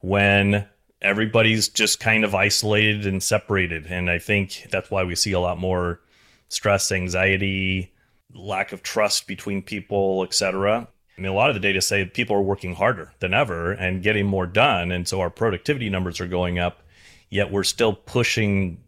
when 0.00 0.66
everybody's 1.02 1.68
just 1.68 2.00
kind 2.00 2.24
of 2.24 2.34
isolated 2.34 3.06
and 3.06 3.22
separated. 3.22 3.86
And 3.86 4.10
I 4.10 4.18
think 4.18 4.68
that's 4.70 4.90
why 4.90 5.04
we 5.04 5.14
see 5.14 5.32
a 5.32 5.40
lot 5.40 5.58
more 5.58 6.00
stress, 6.48 6.92
anxiety, 6.92 7.92
lack 8.34 8.72
of 8.72 8.82
trust 8.82 9.26
between 9.26 9.62
people, 9.62 10.22
etc. 10.22 10.88
I 11.16 11.20
mean, 11.20 11.30
a 11.30 11.34
lot 11.34 11.50
of 11.50 11.54
the 11.54 11.60
data 11.60 11.80
say 11.80 12.04
people 12.04 12.36
are 12.36 12.42
working 12.42 12.74
harder 12.74 13.12
than 13.18 13.34
ever 13.34 13.72
and 13.72 14.02
getting 14.02 14.26
more 14.26 14.46
done. 14.46 14.90
And 14.90 15.06
so 15.06 15.20
our 15.20 15.30
productivity 15.30 15.90
numbers 15.90 16.20
are 16.20 16.26
going 16.26 16.58
up, 16.58 16.82
yet 17.28 17.50
we're 17.50 17.64
still 17.64 17.92
pushing, 17.92 18.82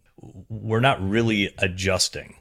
we're 0.48 0.80
not 0.80 1.06
really 1.06 1.54
adjusting. 1.58 2.36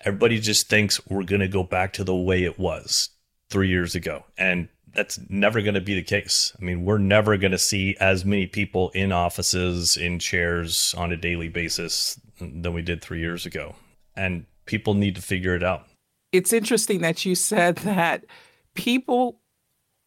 Everybody 0.00 0.40
just 0.40 0.68
thinks 0.68 1.00
we're 1.06 1.22
going 1.22 1.40
to 1.40 1.48
go 1.48 1.62
back 1.62 1.92
to 1.94 2.04
the 2.04 2.14
way 2.14 2.42
it 2.42 2.58
was 2.58 3.10
three 3.48 3.68
years 3.68 3.94
ago. 3.94 4.24
And 4.36 4.68
that's 4.94 5.20
never 5.28 5.62
going 5.62 5.74
to 5.74 5.80
be 5.80 5.94
the 5.94 6.02
case. 6.02 6.52
I 6.60 6.64
mean, 6.64 6.84
we're 6.84 6.98
never 6.98 7.36
going 7.36 7.52
to 7.52 7.58
see 7.58 7.96
as 8.00 8.24
many 8.24 8.46
people 8.46 8.90
in 8.90 9.12
offices, 9.12 9.96
in 9.96 10.18
chairs 10.18 10.94
on 10.98 11.12
a 11.12 11.16
daily 11.16 11.48
basis 11.48 12.20
than 12.40 12.72
we 12.72 12.82
did 12.82 13.00
three 13.00 13.20
years 13.20 13.46
ago. 13.46 13.76
And 14.16 14.46
people 14.66 14.94
need 14.94 15.14
to 15.14 15.22
figure 15.22 15.54
it 15.54 15.62
out. 15.62 15.86
It's 16.32 16.52
interesting 16.52 17.00
that 17.02 17.24
you 17.24 17.34
said 17.34 17.76
that 17.76 18.24
people 18.74 19.38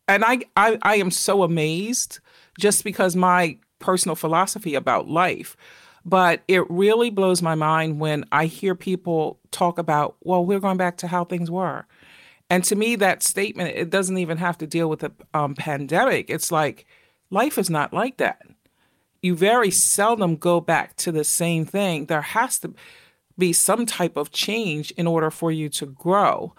and 0.08 0.24
I, 0.24 0.42
I 0.56 0.78
I 0.82 0.96
am 0.98 1.12
so 1.12 1.44
amazed 1.44 2.20
just 2.60 2.84
because 2.84 3.16
my 3.16 3.58
personal 3.80 4.16
philosophy 4.16 4.76
about 4.76 5.08
life. 5.08 5.56
But 6.08 6.44
it 6.48 6.70
really 6.70 7.10
blows 7.10 7.42
my 7.42 7.56
mind 7.56 8.00
when 8.00 8.26
I 8.32 8.46
hear 8.46 8.76
people 8.76 9.40
talk 9.50 9.80
about, 9.80 10.16
well, 10.22 10.46
we're 10.46 10.60
going 10.60 10.78
back 10.78 10.98
to 10.98 11.08
how 11.08 11.26
things 11.26 11.50
were. 11.50 11.88
And 12.48 12.64
to 12.66 12.76
me, 12.76 12.96
that 12.98 13.24
statement, 13.24 13.76
it 13.76 13.90
doesn't 13.90 14.20
even 14.20 14.38
have 14.38 14.58
to 14.60 14.68
deal 14.68 14.88
with 14.88 15.00
the 15.00 15.12
um, 15.34 15.56
pandemic. 15.56 16.30
It's 16.30 16.52
like 16.52 16.86
life 17.32 17.58
is 17.58 17.72
not 17.72 17.92
like 17.92 18.18
that. 18.18 18.44
You 19.24 19.36
very 19.36 19.72
seldom 19.72 20.36
go 20.36 20.62
back 20.62 20.96
to 20.98 21.12
the 21.12 21.24
same 21.24 21.66
thing. 21.66 22.06
There 22.06 22.22
has 22.22 22.60
to 22.60 22.76
be 23.36 23.52
some 23.52 23.88
type 23.88 24.16
of 24.16 24.32
change 24.32 24.92
in 24.92 25.08
order 25.08 25.32
for 25.32 25.52
you 25.52 25.70
to 25.70 25.88
grow 25.88 26.54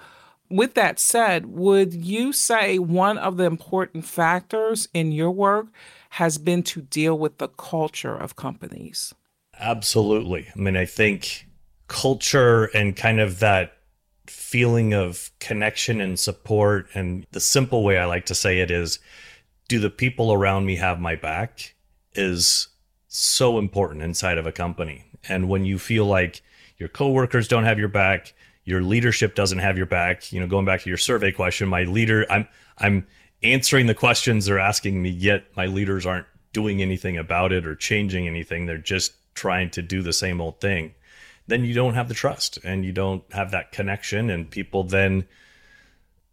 with 0.48 0.74
that 0.74 0.98
said, 0.98 1.46
would 1.46 1.92
you 1.94 2.32
say 2.32 2.78
one 2.78 3.18
of 3.18 3.36
the 3.36 3.44
important 3.44 4.04
factors 4.04 4.88
in 4.94 5.12
your 5.12 5.30
work 5.30 5.66
has 6.10 6.38
been 6.38 6.62
to 6.64 6.82
deal 6.82 7.18
with 7.18 7.38
the 7.38 7.48
culture 7.48 8.16
of 8.16 8.36
companies? 8.36 9.14
Absolutely. 9.58 10.48
I 10.54 10.58
mean, 10.58 10.76
I 10.76 10.84
think 10.84 11.48
culture 11.88 12.64
and 12.66 12.96
kind 12.96 13.20
of 13.20 13.38
that 13.40 13.78
feeling 14.26 14.92
of 14.92 15.30
connection 15.38 16.00
and 16.00 16.18
support, 16.18 16.88
and 16.94 17.26
the 17.30 17.40
simple 17.40 17.84
way 17.84 17.98
I 17.98 18.06
like 18.06 18.26
to 18.26 18.34
say 18.34 18.58
it 18.60 18.70
is 18.70 18.98
do 19.68 19.78
the 19.78 19.90
people 19.90 20.32
around 20.32 20.66
me 20.66 20.76
have 20.76 21.00
my 21.00 21.14
back? 21.14 21.74
is 22.16 22.68
so 23.08 23.58
important 23.58 24.02
inside 24.02 24.38
of 24.38 24.46
a 24.46 24.52
company. 24.52 25.04
And 25.28 25.48
when 25.48 25.64
you 25.64 25.78
feel 25.78 26.06
like 26.06 26.42
your 26.78 26.88
coworkers 26.88 27.48
don't 27.48 27.64
have 27.64 27.78
your 27.78 27.88
back, 27.88 28.34
your 28.66 28.82
leadership 28.82 29.34
doesn't 29.34 29.60
have 29.60 29.78
your 29.78 29.86
back. 29.86 30.30
You 30.30 30.40
know 30.40 30.46
going 30.46 30.66
back 30.66 30.82
to 30.82 30.90
your 30.90 30.98
survey 30.98 31.32
question 31.32 31.68
my 31.68 31.84
leader 31.84 32.26
i'm 32.28 32.46
i'm 32.78 33.06
answering 33.42 33.86
the 33.86 33.94
questions 33.94 34.44
they're 34.44 34.58
asking 34.58 35.02
me 35.02 35.08
yet 35.08 35.44
my 35.56 35.64
leaders 35.66 36.04
aren't 36.04 36.26
doing 36.52 36.80
anything 36.80 37.18
about 37.18 37.52
it 37.52 37.66
or 37.66 37.74
changing 37.74 38.26
anything. 38.26 38.64
They're 38.64 38.78
just 38.78 39.12
trying 39.34 39.70
to 39.72 39.82
do 39.82 40.00
the 40.00 40.12
same 40.12 40.40
old 40.40 40.58
thing. 40.60 40.94
Then 41.46 41.64
you 41.64 41.74
don't 41.74 41.92
have 41.92 42.08
the 42.08 42.14
trust 42.14 42.58
and 42.64 42.82
you 42.82 42.92
don't 42.92 43.22
have 43.32 43.50
that 43.50 43.72
connection. 43.72 44.30
And 44.30 44.50
people 44.50 44.82
then 44.82 45.26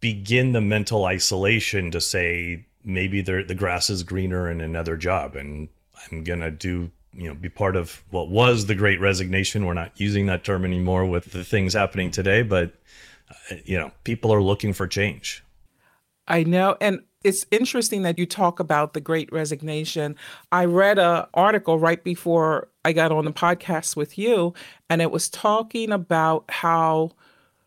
begin 0.00 0.52
the 0.52 0.62
mental 0.62 1.04
isolation 1.04 1.90
to 1.90 2.00
say 2.00 2.64
maybe 2.84 3.20
the 3.20 3.54
grass 3.54 3.90
is 3.90 4.02
greener 4.02 4.50
in 4.50 4.60
another 4.60 4.96
job 4.96 5.36
and 5.36 5.68
i'm 6.12 6.22
going 6.22 6.40
to 6.40 6.50
do 6.50 6.90
you 7.16 7.28
know 7.28 7.34
be 7.34 7.48
part 7.48 7.76
of 7.76 8.02
what 8.10 8.28
was 8.28 8.66
the 8.66 8.74
great 8.74 9.00
resignation. 9.00 9.66
We're 9.66 9.74
not 9.74 9.92
using 10.00 10.26
that 10.26 10.44
term 10.44 10.64
anymore 10.64 11.06
with 11.06 11.32
the 11.32 11.44
things 11.44 11.74
happening 11.74 12.10
today 12.10 12.42
but 12.42 12.74
uh, 13.50 13.56
you 13.64 13.78
know 13.78 13.90
people 14.04 14.32
are 14.32 14.42
looking 14.42 14.72
for 14.72 14.86
change. 14.86 15.42
I 16.26 16.42
know 16.44 16.76
and 16.80 17.00
it's 17.22 17.46
interesting 17.50 18.02
that 18.02 18.18
you 18.18 18.26
talk 18.26 18.60
about 18.60 18.92
the 18.92 19.00
great 19.00 19.32
resignation. 19.32 20.14
I 20.52 20.66
read 20.66 20.98
a 20.98 21.28
article 21.34 21.78
right 21.78 22.02
before 22.02 22.68
i 22.84 22.92
got 22.92 23.12
on 23.12 23.24
the 23.24 23.32
podcast 23.32 23.96
with 23.96 24.18
you 24.18 24.52
and 24.90 25.00
it 25.00 25.10
was 25.10 25.28
talking 25.28 25.90
about 25.90 26.44
how 26.50 27.12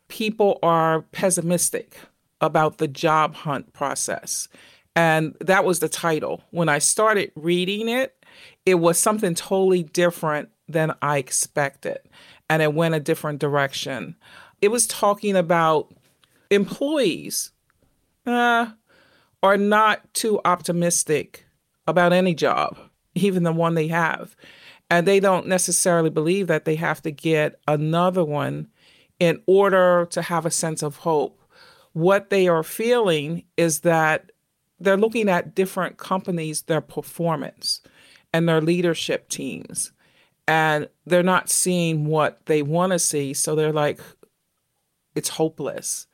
people 0.07 0.59
are 0.61 1.01
pessimistic 1.11 1.97
about 2.39 2.77
the 2.77 2.87
job 2.87 3.33
hunt 3.33 3.73
process. 3.73 4.47
And 4.95 5.35
that 5.41 5.65
was 5.65 5.79
the 5.79 5.89
title. 5.89 6.43
When 6.51 6.69
i 6.69 6.77
started 6.77 7.31
reading 7.35 7.89
it 7.89 8.16
it 8.67 8.81
was 8.81 8.99
something 8.99 9.33
totally 9.33 9.83
different 9.83 10.49
than 10.67 10.93
I 11.01 11.19
expected. 11.19 11.99
And 12.49 12.61
it 12.61 12.73
went 12.73 12.95
a 12.95 12.99
different 12.99 13.39
direction. 13.39 14.17
It 14.61 14.67
was 14.67 14.85
talking 14.85 15.37
about 15.37 15.93
employees 16.51 17.53
uh, 18.25 18.67
are 19.41 19.57
not 19.57 20.13
too 20.13 20.41
optimistic 20.43 21.45
about 21.87 22.11
any 22.11 22.35
job, 22.35 22.77
even 23.15 23.43
the 23.43 23.53
one 23.53 23.75
they 23.75 23.87
have. 23.87 24.35
And 24.89 25.07
they 25.07 25.21
don't 25.21 25.47
necessarily 25.47 26.09
believe 26.09 26.47
that 26.47 26.65
they 26.65 26.75
have 26.75 27.01
to 27.03 27.11
get 27.11 27.61
another 27.69 28.25
one 28.25 28.67
in 29.17 29.41
order 29.47 30.09
to 30.11 30.21
have 30.21 30.45
a 30.45 30.51
sense 30.51 30.83
of 30.83 30.97
hope. 30.97 31.41
What 31.93 32.31
they 32.31 32.49
are 32.49 32.63
feeling 32.63 33.45
is 33.55 33.79
that 33.81 34.33
they're 34.77 34.97
looking 34.97 35.29
at 35.29 35.55
different 35.55 35.95
companies, 35.95 36.63
their 36.63 36.81
performance 36.81 37.81
and 38.33 38.47
their 38.47 38.61
leadership 38.61 39.29
teams. 39.29 39.91
And 40.47 40.87
they're 41.05 41.23
not 41.23 41.49
seeing 41.49 42.05
what 42.05 42.45
they 42.45 42.61
want 42.61 42.93
to 42.93 42.99
see. 42.99 43.33
So 43.33 43.55
they're 43.55 43.73
like, 43.73 43.99
it's 45.15 45.29
hopeless. 45.29 46.07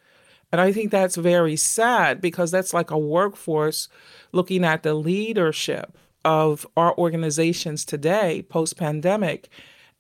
And 0.52 0.62
I 0.62 0.72
think 0.72 0.92
that's 0.92 1.16
very 1.16 1.56
sad 1.56 2.22
because 2.22 2.52
that's 2.52 2.74
like 2.74 2.92
a 2.92 2.98
workforce 2.98 3.90
looking 4.32 4.64
at 4.64 4.84
the 4.84 4.94
leadership 4.94 5.98
of 6.24 6.66
our 6.78 6.96
organizations 6.98 7.86
today, 7.86 8.46
post 8.50 8.78
pandemic, 8.78 9.50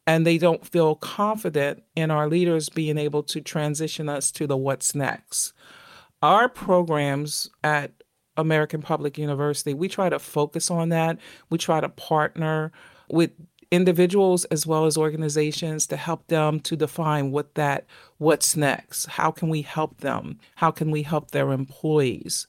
and 0.05 0.27
they 0.27 0.38
don't 0.38 0.65
feel 0.65 0.96
confident 0.96 1.84
in 1.96 2.12
our 2.12 2.27
leaders 2.27 2.70
being 2.70 2.98
able 2.98 3.24
to 3.24 3.41
transition 3.41 4.10
us 4.10 4.32
to 4.32 4.46
the 4.46 4.58
what's 4.58 4.93
next. 4.93 5.53
Our 6.22 6.48
programs 6.50 7.50
at 7.63 8.02
American 8.38 8.82
Public 8.82 9.18
University, 9.18 9.74
we 9.74 9.88
try 9.88 10.10
to 10.10 10.20
focus 10.20 10.72
on 10.72 10.90
that. 10.90 11.20
We 11.50 11.58
try 11.58 11.82
to 11.82 11.90
partner 11.90 12.72
with 13.10 13.32
individuals 13.72 14.46
as 14.46 14.68
well 14.68 14.86
as 14.86 14.98
organizations 14.98 15.88
to 15.88 15.98
help 15.98 16.28
them 16.28 16.60
to 16.60 16.75
define 16.75 17.32
what 17.32 17.56
that 17.56 17.86
what's 18.20 18.56
next. 18.56 19.08
How 19.08 19.32
can 19.32 19.50
we 19.50 19.63
help 19.63 20.02
them? 20.02 20.40
How 20.56 20.70
can 20.70 20.92
we 20.92 21.02
help 21.02 21.32
their 21.32 21.52
employees? 21.52 22.48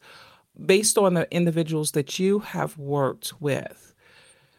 Based 0.64 0.98
on 0.98 1.14
the 1.14 1.26
individuals 1.34 1.92
that 1.92 2.18
you 2.18 2.40
have 2.40 2.76
worked 2.76 3.40
with, 3.40 3.94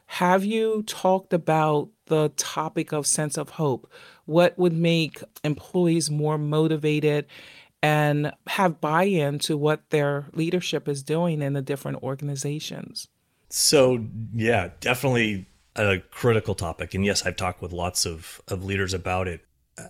have 0.07 0.43
you 0.43 0.83
talked 0.83 1.33
about 1.33 1.89
the 2.07 2.29
topic 2.35 2.91
of 2.91 3.07
sense 3.07 3.37
of 3.37 3.51
hope? 3.51 3.91
What 4.25 4.57
would 4.57 4.73
make 4.73 5.21
employees 5.43 6.09
more 6.09 6.37
motivated 6.37 7.27
and 7.81 8.31
have 8.47 8.81
buy 8.81 9.03
in 9.03 9.39
to 9.39 9.57
what 9.57 9.89
their 9.89 10.25
leadership 10.33 10.87
is 10.87 11.03
doing 11.03 11.41
in 11.41 11.53
the 11.53 11.61
different 11.61 12.01
organizations. 12.01 13.07
So, 13.49 14.05
yeah, 14.33 14.69
definitely 14.79 15.47
a 15.75 15.99
critical 16.11 16.55
topic. 16.55 16.93
And 16.93 17.05
yes, 17.05 17.25
I've 17.25 17.35
talked 17.35 17.61
with 17.61 17.71
lots 17.71 18.05
of, 18.05 18.41
of 18.47 18.63
leaders 18.63 18.93
about 18.93 19.27
it. 19.27 19.41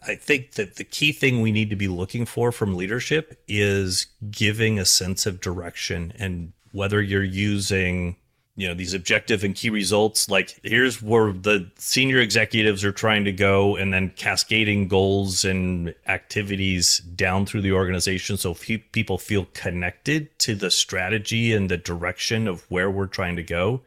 I 0.06 0.15
think 0.15 0.54
that 0.54 0.77
the 0.77 0.84
key 0.84 1.12
thing 1.12 1.42
we 1.42 1.51
need 1.51 1.70
to 1.70 1.75
be 1.75 1.88
looking 1.88 2.25
for 2.25 2.51
from 2.51 2.75
leadership 2.75 3.42
is 3.48 4.08
giving 4.32 4.80
a 4.80 4.86
sense 4.86 5.25
of 5.25 5.39
direction 5.39 6.12
and 6.18 6.54
whether 6.72 7.01
you're 7.01 7.24
using 7.24 8.18
you 8.57 8.67
know 8.67 8.74
these 8.74 8.93
objective 8.93 9.43
and 9.43 9.55
key 9.55 9.69
results 9.69 10.29
like 10.29 10.59
here's 10.63 11.01
where 11.01 11.33
the 11.33 11.69
senior 11.77 12.19
executives 12.19 12.85
are 12.85 12.91
trying 12.91 13.25
to 13.25 13.31
go 13.31 13.75
and 13.75 13.93
then 13.93 14.09
cascading 14.15 14.88
goals 14.88 15.43
and 15.43 15.93
activities 16.07 17.00
down 17.00 17.45
through 17.45 17.62
the 17.62 17.74
organization 17.74 18.38
so 18.38 18.53
people 18.91 19.17
feel 19.17 19.47
connected 19.53 20.38
to 20.39 20.55
the 20.55 20.71
strategy 20.71 21.53
and 21.53 21.69
the 21.69 21.77
direction 21.77 22.47
of 22.47 22.69
where 22.69 22.89
we're 22.89 23.07
trying 23.07 23.35
to 23.35 23.43
go 23.43 23.81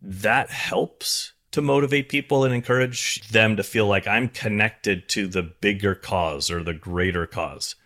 that 0.00 0.50
helps 0.50 1.32
to 1.54 1.62
motivate 1.62 2.08
people 2.08 2.44
and 2.44 2.52
encourage 2.52 3.26
them 3.28 3.56
to 3.56 3.62
feel 3.62 3.86
like 3.86 4.08
I'm 4.08 4.28
connected 4.28 5.08
to 5.10 5.28
the 5.28 5.42
bigger 5.44 5.94
cause 5.94 6.50
or 6.50 6.64
the 6.64 6.74
greater 6.74 7.28
cause. 7.28 7.76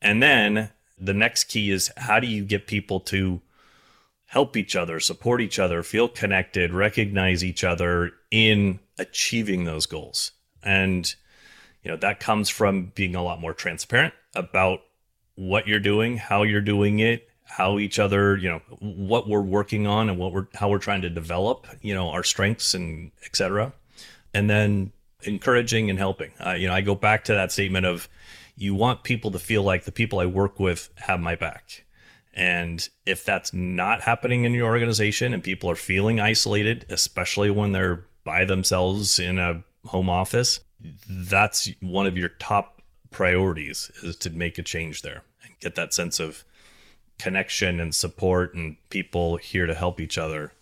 And 0.00 0.22
then 0.22 0.70
the 0.98 1.12
next 1.12 1.44
key 1.44 1.70
is 1.70 1.92
how 1.98 2.18
do 2.18 2.26
you 2.26 2.44
get 2.44 2.66
people 2.66 2.98
to 3.00 3.42
help 4.30 4.56
each 4.56 4.76
other, 4.76 5.00
support 5.00 5.40
each 5.40 5.58
other, 5.58 5.82
feel 5.82 6.06
connected, 6.06 6.72
recognize 6.72 7.42
each 7.42 7.64
other 7.64 8.12
in 8.30 8.78
achieving 8.96 9.64
those 9.64 9.86
goals. 9.86 10.30
And 10.62 11.12
you 11.82 11.90
know, 11.90 11.96
that 11.96 12.20
comes 12.20 12.48
from 12.48 12.92
being 12.94 13.16
a 13.16 13.24
lot 13.24 13.40
more 13.40 13.52
transparent 13.52 14.14
about 14.36 14.82
what 15.34 15.66
you're 15.66 15.80
doing, 15.80 16.16
how 16.16 16.44
you're 16.44 16.60
doing 16.60 17.00
it, 17.00 17.28
how 17.42 17.80
each 17.80 17.98
other, 17.98 18.36
you 18.36 18.48
know, 18.48 18.60
what 18.78 19.28
we're 19.28 19.40
working 19.40 19.88
on 19.88 20.08
and 20.08 20.16
what 20.16 20.32
we're 20.32 20.46
how 20.54 20.68
we're 20.68 20.78
trying 20.78 21.02
to 21.02 21.10
develop, 21.10 21.66
you 21.82 21.92
know, 21.92 22.10
our 22.10 22.22
strengths 22.22 22.72
and 22.72 23.10
etc. 23.26 23.72
And 24.32 24.48
then 24.48 24.92
encouraging 25.22 25.90
and 25.90 25.98
helping. 25.98 26.30
Uh, 26.38 26.52
you 26.52 26.68
know, 26.68 26.74
I 26.74 26.82
go 26.82 26.94
back 26.94 27.24
to 27.24 27.34
that 27.34 27.50
statement 27.50 27.84
of 27.84 28.08
you 28.56 28.76
want 28.76 29.02
people 29.02 29.32
to 29.32 29.40
feel 29.40 29.64
like 29.64 29.86
the 29.86 29.92
people 29.92 30.20
I 30.20 30.26
work 30.26 30.60
with 30.60 30.88
have 30.98 31.18
my 31.18 31.34
back 31.34 31.84
and 32.32 32.88
if 33.06 33.24
that's 33.24 33.52
not 33.52 34.02
happening 34.02 34.44
in 34.44 34.54
your 34.54 34.66
organization 34.66 35.34
and 35.34 35.42
people 35.42 35.70
are 35.70 35.76
feeling 35.76 36.20
isolated, 36.20 36.86
especially 36.88 37.50
when 37.50 37.72
they're 37.72 38.04
by 38.24 38.44
themselves 38.44 39.18
in 39.18 39.38
a 39.38 39.62
home 39.86 40.08
office, 40.08 40.60
that's 41.08 41.70
one 41.80 42.06
of 42.06 42.16
your 42.16 42.28
top 42.28 42.82
priorities 43.10 43.90
is 44.02 44.16
to 44.16 44.30
make 44.30 44.58
a 44.58 44.62
change 44.62 45.02
there 45.02 45.22
and 45.44 45.58
get 45.60 45.74
that 45.74 45.92
sense 45.92 46.20
of 46.20 46.44
connection 47.18 47.80
and 47.80 47.94
support 47.94 48.54
and 48.54 48.76
people 48.88 49.36
here 49.36 49.66
to 49.66 49.74
help 49.74 50.00
each 50.00 50.16
other 50.16 50.52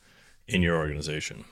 in 0.46 0.62
your 0.62 0.76
organization. 0.76 1.44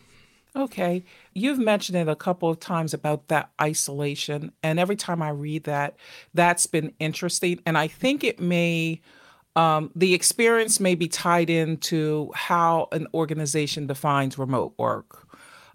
Okay. 0.57 1.05
You've 1.35 1.59
mentioned 1.59 1.99
it 1.99 2.09
a 2.09 2.17
couple 2.17 2.49
of 2.49 2.59
times 2.59 2.95
about 2.95 3.29
that 3.29 3.51
isolation. 3.61 4.53
And 4.63 4.81
every 4.81 4.97
time 4.97 5.21
I 5.21 5.29
read 5.29 5.65
that, 5.65 5.97
that's 6.33 6.67
been 6.67 6.95
interesting. 6.99 7.61
And 7.67 7.77
I 7.77 7.89
think 7.89 8.25
it 8.25 8.41
may 8.41 9.03
um, 9.57 9.91
the 9.97 10.15
experience 10.15 10.79
may 10.79 10.95
be 10.95 11.09
tied 11.09 11.51
into 11.51 12.31
how 12.35 12.89
an 12.93 13.07
organization 13.15 13.87
defines 13.87 14.39
remote 14.39 14.75
work. 14.79 15.27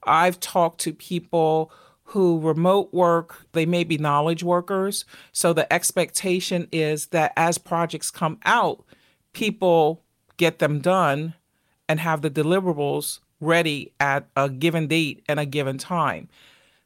I've 0.03 0.39
talked 0.39 0.79
to 0.81 0.93
people 0.93 1.71
who 2.03 2.39
remote 2.39 2.93
work, 2.93 3.45
they 3.53 3.65
may 3.65 3.83
be 3.83 3.97
knowledge 3.97 4.43
workers. 4.43 5.05
So 5.31 5.53
the 5.53 5.71
expectation 5.71 6.67
is 6.71 7.07
that 7.07 7.33
as 7.37 7.57
projects 7.57 8.11
come 8.11 8.37
out, 8.43 8.83
people 9.33 10.03
get 10.37 10.59
them 10.59 10.79
done 10.79 11.33
and 11.87 11.99
have 11.99 12.21
the 12.21 12.29
deliverables 12.29 13.19
ready 13.39 13.93
at 13.99 14.27
a 14.35 14.49
given 14.49 14.87
date 14.87 15.23
and 15.27 15.39
a 15.39 15.45
given 15.45 15.77
time. 15.77 16.27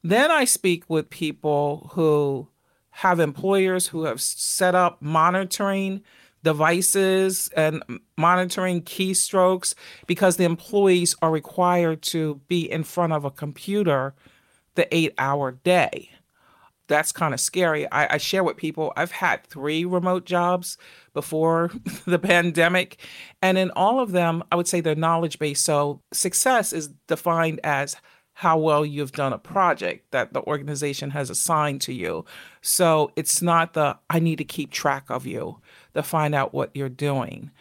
Then 0.03 0.29
I 0.31 0.45
speak 0.45 0.83
with 0.87 1.09
people 1.09 1.89
who 1.93 2.47
have 2.91 3.19
employers 3.19 3.87
who 3.87 4.03
have 4.03 4.21
set 4.21 4.73
up 4.73 5.01
monitoring 5.01 6.01
devices 6.45 7.49
and 7.57 7.83
monitoring 8.17 8.83
keystrokes 8.83 9.73
because 10.05 10.37
the 10.37 10.43
employees 10.43 11.15
are 11.23 11.31
required 11.31 12.03
to 12.03 12.39
be 12.47 12.71
in 12.71 12.83
front 12.83 13.11
of 13.11 13.25
a 13.25 13.31
computer 13.31 14.13
the 14.75 14.95
eight 14.95 15.13
hour 15.17 15.51
day. 15.51 16.11
That's 16.87 17.11
kind 17.11 17.33
of 17.33 17.39
scary. 17.39 17.91
I, 17.91 18.13
I, 18.13 18.17
share 18.17 18.43
with 18.43 18.57
people, 18.57 18.93
I've 18.95 19.11
had 19.11 19.43
three 19.47 19.85
remote 19.85 20.25
jobs 20.25 20.77
before 21.15 21.71
the 22.05 22.19
pandemic. 22.19 22.99
And 23.41 23.57
in 23.57 23.71
all 23.71 23.99
of 23.99 24.11
them, 24.11 24.43
I 24.51 24.55
would 24.55 24.67
say 24.67 24.81
they're 24.81 24.93
knowledge 24.93 25.39
based. 25.39 25.65
So 25.65 26.01
success 26.13 26.73
is 26.73 26.89
defined 27.07 27.59
as 27.63 27.95
how 28.35 28.57
well 28.57 28.85
you've 28.85 29.13
done 29.13 29.31
a 29.31 29.37
project 29.37 30.11
that 30.11 30.33
the 30.33 30.41
organization 30.41 31.11
has 31.11 31.29
assigned 31.29 31.79
to 31.79 31.93
you. 31.93 32.25
So 32.61 33.11
it's 33.15 33.41
not 33.41 33.73
the 33.73 33.97
I 34.09 34.19
need 34.19 34.37
to 34.39 34.43
keep 34.43 34.71
track 34.71 35.05
of 35.09 35.25
you 35.25 35.61
to 35.93 36.03
find 36.03 36.35
out 36.35 36.53
what 36.53 36.71
you're 36.73 36.89
doing. 36.89 37.51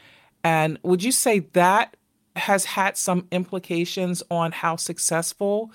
And 0.42 0.80
would 0.82 1.04
you 1.04 1.12
say 1.12 1.38
that 1.52 1.96
has 2.34 2.64
had 2.64 2.96
some 2.96 3.28
implications 3.30 4.24
on 4.32 4.50
how 4.50 4.74
successful 4.74 5.70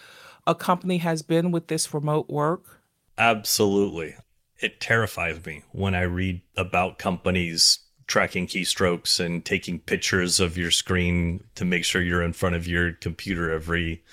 a 0.45 0.53
company 0.53 0.97
has 0.97 1.21
been 1.21 1.51
with 1.51 1.67
this 1.67 1.93
remote 1.93 2.29
work? 2.29 2.81
Absolutely. 3.17 4.15
It 4.59 4.81
terrifies 4.81 5.45
me 5.45 5.63
when 5.71 5.95
I 5.95 6.01
read 6.01 6.41
about 6.57 6.99
companies 6.99 7.79
tracking 8.05 8.47
keystrokes 8.47 9.23
and 9.23 9.45
taking 9.45 9.79
pictures 9.79 10.41
of 10.41 10.57
your 10.57 10.71
screen 10.71 11.45
to 11.55 11.63
make 11.63 11.85
sure 11.85 12.01
you're 12.01 12.21
in 12.21 12.33
front 12.33 12.55
of 12.55 12.67
your 12.67 12.91
computer 12.91 13.49
every 13.49 14.03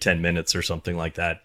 10 0.00 0.20
minutes 0.22 0.54
or 0.54 0.62
something 0.62 0.96
like 0.96 1.14
that 1.14 1.42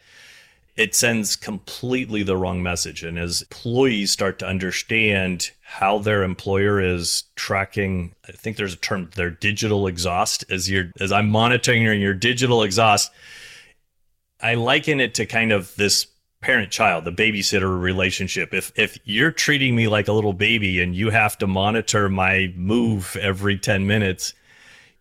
it 0.76 0.94
sends 0.94 1.36
completely 1.36 2.22
the 2.24 2.36
wrong 2.36 2.62
message. 2.62 3.04
And 3.04 3.18
as 3.18 3.44
employees 3.44 4.12
start 4.12 4.40
to 4.40 4.48
understand 4.48 5.52
how 5.62 6.00
their 6.00 6.24
employer 6.24 6.82
is 6.82 7.24
tracking, 7.36 8.14
I 8.28 8.34
think 8.34 8.58
there's 8.58 8.74
a 8.74 8.78
term, 8.78 9.10
their 9.16 9.30
digital 9.30 9.88
exhaust, 9.88 10.44
as 10.50 10.70
you're 10.70 10.92
as 11.00 11.12
I'm 11.12 11.30
monitoring 11.30 11.84
your 11.84 12.14
digital 12.14 12.62
exhaust, 12.62 13.12
I 14.42 14.56
liken 14.56 15.00
it 15.00 15.14
to 15.16 15.26
kind 15.26 15.54
of 15.54 15.74
this 15.76 16.08
parent 16.42 16.72
child, 16.72 17.06
the 17.06 17.12
babysitter 17.12 17.80
relationship. 17.82 18.54
If 18.54 18.74
if 18.76 19.00
you're 19.06 19.32
treating 19.32 19.76
me 19.76 19.88
like 19.88 20.10
a 20.10 20.14
little 20.14 20.34
baby 20.34 20.82
and 20.82 20.94
you 20.94 21.10
have 21.10 21.38
to 21.38 21.48
monitor 21.48 22.10
my 22.10 22.54
move 22.56 23.16
every 23.22 23.58
10 23.58 23.88
minutes, 23.88 24.34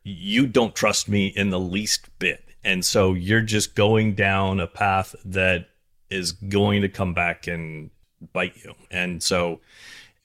you 0.04 0.46
don't 0.46 0.74
trust 0.74 1.08
me 1.08 1.26
in 1.26 1.50
the 1.50 1.60
least 1.60 2.16
bit. 2.20 2.43
And 2.64 2.85
so 2.85 3.12
you're 3.14 3.42
just 3.42 3.74
going 3.74 4.14
down 4.14 4.61
a 4.61 4.66
path 4.66 5.14
that 5.24 5.68
is 6.11 6.33
going 6.33 6.83
to 6.83 6.88
come 6.88 7.12
back 7.14 7.46
and 7.46 7.90
bite 8.33 8.57
you. 8.57 8.74
And 8.90 9.22
so 9.22 9.61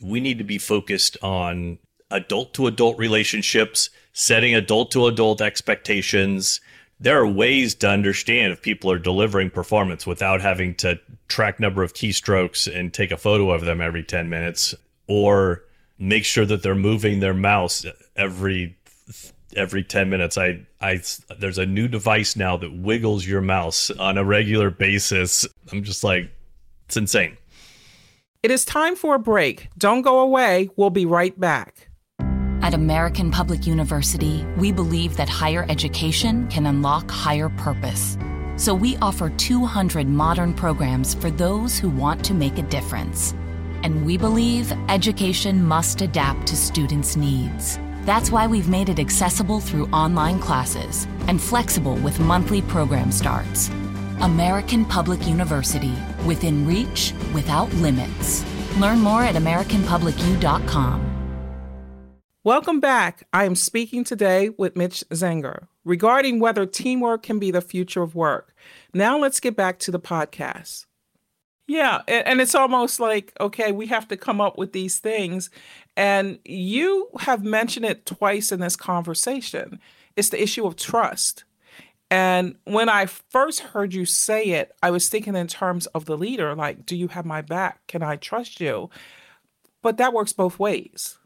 we 0.02 0.20
need 0.20 0.38
to 0.38 0.44
be 0.44 0.58
focused 0.58 1.18
on 1.22 1.80
adult 2.12 2.54
to 2.56 2.68
adult 2.68 2.98
relationships, 2.98 3.90
setting 4.14 4.56
adult 4.56 4.92
to 4.92 5.08
adult 5.08 5.42
expectations. 5.42 6.62
There 7.00 7.20
are 7.20 7.28
ways 7.28 7.76
to 7.76 7.90
understand 7.90 8.54
if 8.54 8.62
people 8.62 8.92
are 8.92 9.00
delivering 9.00 9.50
performance 9.50 10.08
without 10.08 10.42
having 10.42 10.76
to 10.76 11.00
track 11.28 11.60
number 11.60 11.84
of 11.84 11.94
keystrokes 11.94 12.74
and 12.74 12.94
take 12.94 13.12
a 13.12 13.18
photo 13.18 13.52
of 13.52 13.66
them 13.66 13.82
every 13.82 14.04
10 14.04 14.30
minutes 14.30 14.76
or 15.08 15.64
make 15.98 16.24
sure 16.24 16.46
that 16.46 16.64
they're 16.64 16.76
moving 16.76 17.20
their 17.20 17.34
mouse 17.34 17.86
every 18.16 18.78
every 19.56 19.84
10 19.84 20.10
minutes. 20.10 20.38
I 20.38 20.66
i 20.82 21.02
there's 21.38 21.58
a 21.58 21.66
new 21.66 21.88
device 21.88 22.36
now 22.36 22.58
that 22.58 22.74
wiggles 22.74 23.26
your 23.26 23.42
mouse 23.42 23.90
on 23.92 24.18
a 24.18 24.24
regular 24.24 24.70
basis. 24.70 25.48
I'm 25.72 25.84
just 25.84 26.04
like 26.04 26.32
it's 26.86 26.98
insane. 26.98 27.38
It 28.42 28.52
is 28.52 28.64
time 28.66 28.96
for 28.96 29.16
a 29.16 29.20
break. 29.20 29.68
Don't 29.78 30.02
go 30.02 30.20
away. 30.20 30.70
We'll 30.76 30.90
be 30.90 31.06
right 31.06 31.38
back. 31.40 31.90
At 32.62 32.74
american 32.74 33.32
public 33.32 33.66
university 33.66 34.46
we 34.58 34.72
believe 34.72 35.16
that 35.18 35.30
higher 35.30 35.66
education 35.70 36.48
can 36.50 36.66
unlock 36.66 37.10
higher 37.10 37.50
purpose. 37.50 38.18
So 38.58 38.76
we 38.76 38.98
offer 38.98 39.30
200 39.30 40.08
modern 40.08 40.54
programs 40.54 41.14
for 41.14 41.32
those 41.32 41.80
who 41.80 41.90
want 41.90 42.26
to 42.26 42.34
make 42.34 42.58
a 42.58 42.64
difference. 42.64 43.34
And 43.84 44.06
we 44.06 44.18
believe 44.18 44.74
education 44.90 45.64
must 45.64 46.02
adapt 46.02 46.46
to 46.48 46.58
students 46.58 47.16
needs 47.16 47.80
that's 48.10 48.32
why 48.32 48.48
we've 48.48 48.68
made 48.68 48.90
it 48.90 48.98
accessible 48.98 49.60
through 49.60 49.86
online 49.90 50.40
classes 50.40 51.06
and 51.28 51.40
flexible 51.40 51.94
with 51.98 52.20
monthly 52.20 52.64
program 52.64 53.12
starts. 53.12 53.70
American 54.22 54.84
Public 54.84 55.28
University, 55.28 55.94
within 56.26 56.66
reach, 56.66 57.14
without 57.36 57.72
limits. 57.76 58.44
Learn 58.80 59.00
more 59.00 59.22
at 59.22 59.36
AmericanPublicU.com. 59.36 61.06
Welcome 62.44 62.80
back. 62.80 63.28
I 63.32 63.46
am 63.46 63.54
speaking 63.54 64.04
today 64.04 64.50
with 64.58 64.76
Mitch 64.76 65.04
Zenger 65.12 65.68
regarding 65.86 66.40
whether 66.40 66.66
teamwork 66.66 67.22
can 67.22 67.38
be 67.38 67.52
the 67.52 67.62
future 67.62 68.02
of 68.02 68.16
work. 68.16 68.56
Now 68.92 69.20
let's 69.20 69.40
get 69.40 69.56
back 69.56 69.78
to 69.80 69.92
the 69.92 70.00
podcast. 70.00 70.88
Yeah, 71.70 72.02
and 72.08 72.42
it's 72.42 72.56
almost 72.56 73.00
like 73.00 73.32
okay, 73.40 73.72
we 73.72 73.86
have 73.86 74.08
to 74.08 74.18
come 74.18 74.42
up 74.42 74.58
with 74.58 74.74
these 74.74 74.98
things, 74.98 75.52
and 76.00 76.40
you 76.46 77.10
have 77.20 77.44
mentioned 77.44 77.86
it 77.86 78.06
twice 78.06 78.54
in 78.54 78.62
this 78.62 78.78
conversation. 78.78 79.82
It's 80.16 80.30
the 80.30 80.42
issue 80.42 80.66
of 80.66 80.78
trust. 80.78 81.44
And 82.10 82.56
when 82.64 82.88
I 82.88 83.06
first 83.06 83.60
heard 83.60 83.94
you 83.94 84.06
say 84.06 84.46
it, 84.46 84.72
I 84.82 84.92
was 84.92 85.10
thinking 85.10 85.36
in 85.36 85.48
terms 85.48 85.88
of 85.88 86.06
the 86.06 86.18
leader, 86.18 86.56
like, 86.56 86.86
do 86.86 86.96
you 86.96 87.10
have 87.10 87.26
my 87.26 87.42
back? 87.42 87.86
Can 87.88 88.02
I 88.02 88.16
trust 88.16 88.62
you? 88.62 88.90
But 89.82 89.98
that 89.98 90.14
works 90.14 90.32
both 90.32 90.58
ways. 90.58 91.20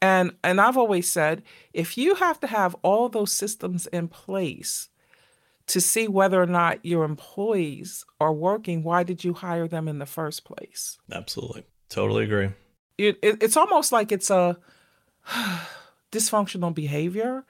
And 0.00 0.36
and 0.44 0.60
I've 0.60 0.78
always 0.78 1.10
said, 1.10 1.42
if 1.72 1.98
you 1.98 2.14
have 2.14 2.38
to 2.40 2.46
have 2.46 2.76
all 2.82 3.08
those 3.08 3.32
systems 3.32 3.88
in 3.88 4.06
place 4.06 4.90
to 5.66 5.80
see 5.80 6.06
whether 6.06 6.40
or 6.40 6.46
not 6.46 6.86
your 6.86 7.02
employees 7.02 8.04
are 8.20 8.32
working, 8.32 8.84
why 8.84 9.02
did 9.02 9.24
you 9.24 9.34
hire 9.34 9.66
them 9.66 9.88
in 9.88 9.98
the 9.98 10.06
first 10.06 10.44
place? 10.44 10.98
Absolutely. 11.10 11.64
Totally 11.88 12.24
agree. 12.24 12.50
It, 13.08 13.18
it, 13.22 13.42
it's 13.42 13.56
almost 13.56 13.92
like 13.92 14.12
it's 14.12 14.30
a 14.30 14.58
dysfunctional 16.12 16.74
behavior 16.74 17.44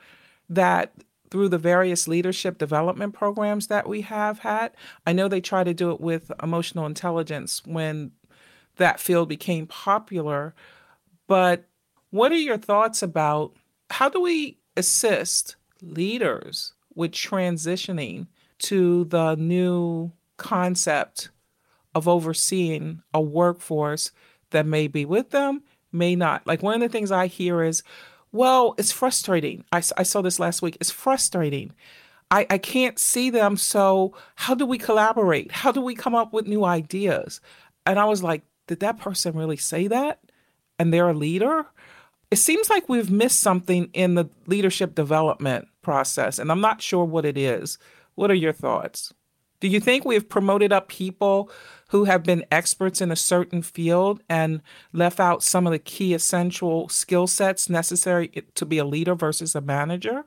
that 0.49 0.93
through 1.31 1.49
the 1.49 1.59
various 1.59 2.09
leadership 2.09 2.59
development 2.59 3.15
programs 3.15 3.69
that 3.69 3.89
we 3.89 4.01
have 4.03 4.41
had. 4.41 4.73
I 5.07 5.13
know 5.13 5.29
they 5.29 5.41
try 5.41 5.63
to 5.63 5.73
do 5.73 5.93
it 5.93 6.01
with 6.01 6.33
emotional 6.43 6.87
intelligence 6.87 7.63
when 7.65 8.11
that 8.77 8.99
field 8.99 9.29
became 9.29 9.67
popular. 9.67 10.55
But 11.29 11.67
what 12.11 12.33
are 12.33 12.37
your 12.37 12.59
thoughts 12.59 13.03
about 13.03 13.55
how 13.91 14.09
do 14.09 14.21
we 14.21 14.59
assist 14.77 15.57
leaders 15.83 16.75
with 16.95 17.13
transitioning 17.13 18.27
to 18.59 19.05
the 19.05 19.37
new 19.37 20.13
concept 20.37 21.31
of 21.95 22.09
overseeing 22.09 23.03
a 23.15 23.21
workforce 23.21 24.11
that 24.51 24.67
may 24.67 24.89
be 24.89 25.05
with 25.05 25.31
them, 25.31 25.63
may 25.93 26.15
not? 26.15 26.47
Like 26.47 26.63
one 26.63 26.75
of 26.75 26.81
the 26.81 26.89
things 26.89 27.11
I 27.11 27.27
hear 27.27 27.63
is, 27.63 27.83
well, 28.33 28.75
it's 28.79 28.93
frustrating. 28.93 29.65
I, 29.73 29.83
I 29.97 30.03
saw 30.03 30.23
this 30.23 30.39
last 30.39 30.63
week. 30.63 30.77
It's 30.81 30.91
frustrating. 30.91 31.73
I, 32.31 32.47
I 32.49 32.59
can't 32.59 32.99
see 32.99 33.31
them. 33.31 33.57
So, 33.57 34.15
how 34.37 34.55
do 34.55 34.65
we 34.65 34.79
collaborate? 34.79 35.51
How 35.51 35.73
do 35.73 35.81
we 35.81 35.95
come 35.95 36.15
up 36.15 36.33
with 36.33 36.47
new 36.47 36.65
ideas? 36.65 37.41
And 37.87 37.99
I 37.99 38.05
was 38.05 38.23
like, 38.23 38.43
did 38.69 38.81
that 38.81 38.99
person 38.99 39.37
really 39.37 39.57
say 39.57 39.89
that? 39.89 40.21
And 40.79 40.95
they're 40.95 41.11
a 41.11 41.15
leader? 41.15 41.67
It 42.31 42.37
seems 42.37 42.71
like 42.71 42.89
we've 42.89 43.11
missed 43.11 43.41
something 43.41 43.91
in 43.93 44.15
the 44.15 44.29
leadership 44.47 44.95
development 44.95 45.67
process, 45.83 46.39
and 46.39 46.53
I'm 46.53 46.61
not 46.61 46.81
sure 46.81 47.05
what 47.05 47.25
it 47.25 47.37
is. 47.37 47.79
What 48.15 48.31
are 48.31 48.35
your 48.35 48.53
thoughts? 48.53 49.13
Do 49.61 49.69
you 49.69 49.79
think 49.79 50.05
we've 50.05 50.29
promoted 50.29 50.73
up 50.73 50.89
people 50.89 51.51
who 51.89 52.05
have 52.05 52.23
been 52.23 52.45
experts 52.51 53.01
in 53.01 53.13
a 53.13 53.17
certain 53.17 53.63
field 53.63 54.23
and 54.29 54.63
left 54.93 55.21
out 55.21 55.43
some 55.43 55.67
of 55.67 55.73
the 55.73 55.79
key 55.79 56.15
essential 56.15 56.89
skill 56.89 57.27
sets 57.27 57.69
necessary 57.69 58.29
to 58.55 58.67
be 58.67 58.79
a 58.79 58.85
leader 58.85 59.15
versus 59.15 59.55
a 59.55 59.61
manager? 59.61 60.25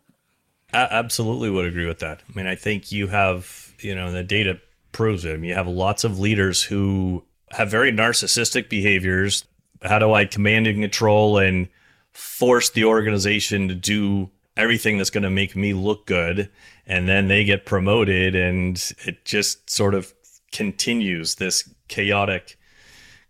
I 0.71 0.87
absolutely 0.89 1.49
would 1.49 1.65
agree 1.65 1.87
with 1.87 1.99
that. 1.99 2.21
I 2.29 2.37
mean, 2.37 2.47
I 2.47 2.55
think 2.55 2.91
you 2.91 3.07
have, 3.07 3.73
you 3.79 3.95
know, 3.95 4.11
the 4.11 4.23
data 4.23 4.59
proves 4.91 5.25
it. 5.25 5.39
You 5.39 5.55
have 5.55 5.67
lots 5.67 6.03
of 6.03 6.19
leaders 6.19 6.63
who 6.63 7.23
have 7.51 7.69
very 7.69 7.91
narcissistic 7.91 8.69
behaviors. 8.69 9.45
How 9.81 9.99
do 9.99 10.13
I 10.13 10.25
command 10.25 10.67
and 10.67 10.81
control 10.81 11.37
and 11.37 11.69
force 12.11 12.69
the 12.69 12.85
organization 12.85 13.67
to 13.67 13.75
do 13.75 14.29
everything 14.55 14.97
that's 14.97 15.09
going 15.09 15.23
to 15.23 15.29
make 15.29 15.55
me 15.55 15.73
look 15.73 16.05
good? 16.05 16.49
And 16.85 17.07
then 17.07 17.27
they 17.27 17.43
get 17.43 17.65
promoted, 17.65 18.35
and 18.35 18.77
it 19.05 19.25
just 19.25 19.69
sort 19.69 19.95
of 19.95 20.13
continues 20.51 21.35
this 21.35 21.69
chaotic 21.87 22.57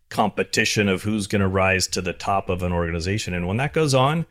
competition 0.09 0.88
of 0.88 1.03
who's 1.03 1.27
going 1.27 1.41
to 1.41 1.47
rise 1.47 1.88
to 1.88 2.01
the 2.01 2.13
top 2.13 2.49
of 2.49 2.63
an 2.63 2.71
organization. 2.71 3.33
And 3.33 3.47
when 3.47 3.57
that 3.57 3.73
goes 3.73 3.93
on, 3.93 4.25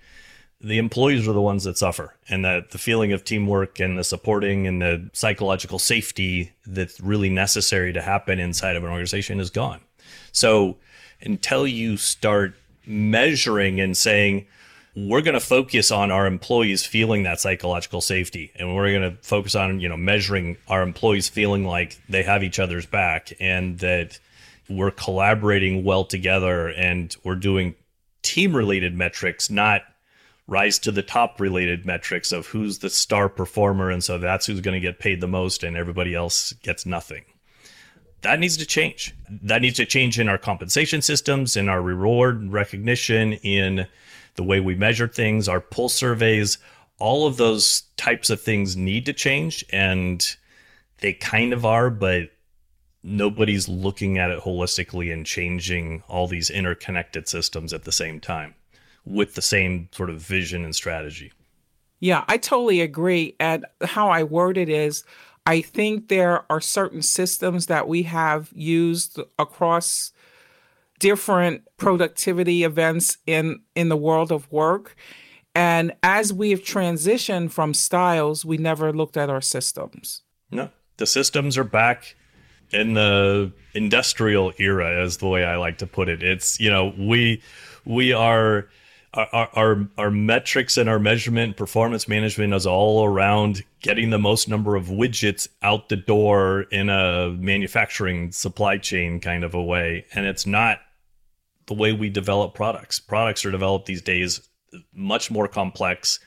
the 0.62 0.78
employees 0.78 1.26
are 1.26 1.32
the 1.32 1.42
ones 1.42 1.64
that 1.64 1.76
suffer 1.76 2.14
and 2.28 2.44
that 2.44 2.70
the 2.70 2.78
feeling 2.78 3.12
of 3.12 3.24
teamwork 3.24 3.80
and 3.80 3.98
the 3.98 4.04
supporting 4.04 4.66
and 4.66 4.80
the 4.80 5.10
psychological 5.12 5.78
safety 5.78 6.52
that's 6.66 7.00
really 7.00 7.28
necessary 7.28 7.92
to 7.92 8.00
happen 8.00 8.38
inside 8.38 8.76
of 8.76 8.84
an 8.84 8.90
organization 8.90 9.40
is 9.40 9.50
gone 9.50 9.80
so 10.30 10.76
until 11.20 11.66
you 11.66 11.96
start 11.96 12.54
measuring 12.86 13.80
and 13.80 13.96
saying 13.96 14.46
we're 14.94 15.22
going 15.22 15.34
to 15.34 15.40
focus 15.40 15.90
on 15.90 16.10
our 16.10 16.26
employees 16.26 16.84
feeling 16.84 17.22
that 17.22 17.40
psychological 17.40 18.00
safety 18.00 18.52
and 18.56 18.74
we're 18.74 18.90
going 18.92 19.10
to 19.10 19.22
focus 19.22 19.54
on 19.54 19.80
you 19.80 19.88
know 19.88 19.96
measuring 19.96 20.56
our 20.68 20.82
employees 20.82 21.28
feeling 21.28 21.64
like 21.64 21.98
they 22.08 22.22
have 22.22 22.42
each 22.42 22.58
other's 22.58 22.86
back 22.86 23.32
and 23.40 23.78
that 23.78 24.18
we're 24.68 24.90
collaborating 24.90 25.84
well 25.84 26.04
together 26.04 26.68
and 26.68 27.16
we're 27.24 27.34
doing 27.34 27.74
team 28.22 28.54
related 28.54 28.94
metrics 28.94 29.50
not 29.50 29.82
rise 30.46 30.78
to 30.78 30.90
the 30.90 31.02
top 31.02 31.40
related 31.40 31.86
metrics 31.86 32.32
of 32.32 32.46
who's 32.46 32.78
the 32.78 32.90
star 32.90 33.28
performer 33.28 33.90
and 33.90 34.02
so 34.02 34.18
that's 34.18 34.46
who's 34.46 34.60
going 34.60 34.74
to 34.74 34.80
get 34.80 34.98
paid 34.98 35.20
the 35.20 35.28
most 35.28 35.62
and 35.62 35.76
everybody 35.76 36.14
else 36.14 36.52
gets 36.62 36.84
nothing. 36.84 37.24
That 38.22 38.38
needs 38.38 38.56
to 38.58 38.66
change. 38.66 39.14
That 39.28 39.62
needs 39.62 39.76
to 39.78 39.86
change 39.86 40.20
in 40.20 40.28
our 40.28 40.38
compensation 40.38 41.02
systems 41.02 41.56
in 41.56 41.68
our 41.68 41.82
reward 41.82 42.52
recognition 42.52 43.32
in 43.34 43.86
the 44.34 44.44
way 44.44 44.60
we 44.60 44.74
measure 44.74 45.08
things 45.08 45.48
our 45.48 45.60
pulse 45.60 45.94
surveys 45.94 46.58
all 46.98 47.26
of 47.26 47.36
those 47.36 47.82
types 47.96 48.30
of 48.30 48.40
things 48.40 48.76
need 48.76 49.06
to 49.06 49.12
change 49.12 49.64
and 49.70 50.36
they 50.98 51.12
kind 51.12 51.52
of 51.52 51.64
are 51.64 51.90
but 51.90 52.30
nobody's 53.02 53.68
looking 53.68 54.18
at 54.18 54.30
it 54.30 54.40
holistically 54.40 55.12
and 55.12 55.26
changing 55.26 56.02
all 56.08 56.28
these 56.28 56.50
interconnected 56.50 57.28
systems 57.28 57.72
at 57.72 57.84
the 57.84 57.92
same 57.92 58.20
time 58.20 58.54
with 59.04 59.34
the 59.34 59.42
same 59.42 59.88
sort 59.92 60.10
of 60.10 60.20
vision 60.20 60.64
and 60.64 60.74
strategy. 60.74 61.32
Yeah, 61.98 62.24
I 62.28 62.36
totally 62.36 62.80
agree. 62.80 63.34
And 63.40 63.66
how 63.82 64.08
I 64.08 64.22
word 64.22 64.56
it 64.56 64.68
is 64.68 65.04
I 65.44 65.60
think 65.60 66.08
there 66.08 66.44
are 66.50 66.60
certain 66.60 67.02
systems 67.02 67.66
that 67.66 67.88
we 67.88 68.04
have 68.04 68.50
used 68.54 69.18
across 69.38 70.11
different 71.02 71.64
productivity 71.78 72.62
events 72.62 73.18
in 73.26 73.60
in 73.74 73.88
the 73.88 73.96
world 73.96 74.30
of 74.30 74.50
work. 74.52 74.94
And 75.52 75.92
as 76.02 76.32
we 76.32 76.50
have 76.50 76.62
transitioned 76.62 77.50
from 77.50 77.74
styles 77.74 78.44
we 78.44 78.56
never 78.56 78.92
looked 78.92 79.16
at 79.16 79.28
our 79.28 79.40
systems. 79.40 80.22
No 80.52 80.70
the 80.98 81.06
systems 81.06 81.58
are 81.58 81.64
back 81.64 82.14
in 82.70 82.94
the 82.94 83.52
industrial 83.74 84.52
era 84.58 85.02
is 85.04 85.16
the 85.16 85.26
way 85.26 85.44
i 85.44 85.56
like 85.56 85.78
to 85.78 85.86
put 85.86 86.08
it. 86.08 86.22
It's 86.22 86.60
you 86.60 86.70
know 86.70 86.94
we 86.96 87.42
we 87.84 88.12
are 88.12 88.68
our, 89.14 89.50
our 89.54 89.88
our 89.98 90.10
metrics 90.12 90.76
and 90.76 90.88
our 90.88 91.00
measurement 91.00 91.56
performance 91.56 92.06
management 92.06 92.54
is 92.54 92.64
all 92.64 93.04
around 93.04 93.62
getting 93.80 94.10
the 94.10 94.18
most 94.18 94.48
number 94.48 94.76
of 94.76 94.86
widgets 94.86 95.48
out 95.62 95.88
the 95.88 95.96
door 95.96 96.62
in 96.70 96.88
a 96.88 97.30
manufacturing 97.38 98.30
supply 98.30 98.78
chain 98.78 99.18
kind 99.18 99.42
of 99.42 99.54
a 99.54 99.62
way. 99.62 100.06
And 100.14 100.24
it's 100.26 100.46
not 100.46 100.78
the 101.66 101.74
way 101.74 101.92
we 101.92 102.10
develop 102.10 102.54
products. 102.54 102.98
Products 102.98 103.44
are 103.44 103.50
developed 103.50 103.86
these 103.86 104.02
days 104.02 104.48
much 104.92 105.30
more 105.30 105.48
complex. 105.48 106.18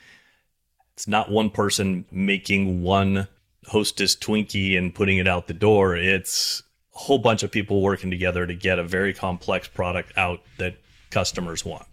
It's 0.93 1.07
not 1.07 1.29
one 1.29 1.49
person 1.49 2.05
making 2.11 2.81
one 2.81 3.27
hostess 3.65 4.15
twinkie 4.15 4.77
and 4.77 4.93
putting 4.93 5.17
it 5.17 5.27
out 5.27 5.47
the 5.47 5.53
door. 5.53 5.95
It's 5.95 6.63
a 6.95 6.99
whole 6.99 7.17
bunch 7.17 7.43
of 7.43 7.51
people 7.51 7.81
working 7.81 8.11
together 8.11 8.45
to 8.45 8.53
get 8.53 8.79
a 8.79 8.83
very 8.83 9.13
complex 9.13 9.67
product 9.67 10.13
out 10.17 10.41
that 10.57 10.77
customers 11.09 11.65
want. 11.65 11.85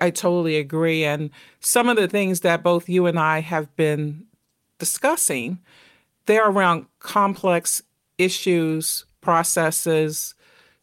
I 0.00 0.10
totally 0.10 0.56
agree. 0.56 1.04
And 1.04 1.30
some 1.60 1.88
of 1.88 1.96
the 1.96 2.08
things 2.08 2.40
that 2.40 2.62
both 2.62 2.88
you 2.88 3.06
and 3.06 3.18
I 3.18 3.40
have 3.40 3.74
been 3.76 4.26
discussing, 4.78 5.60
they're 6.26 6.48
around 6.48 6.86
complex 6.98 7.82
issues, 8.18 9.04
processes, 9.20 10.34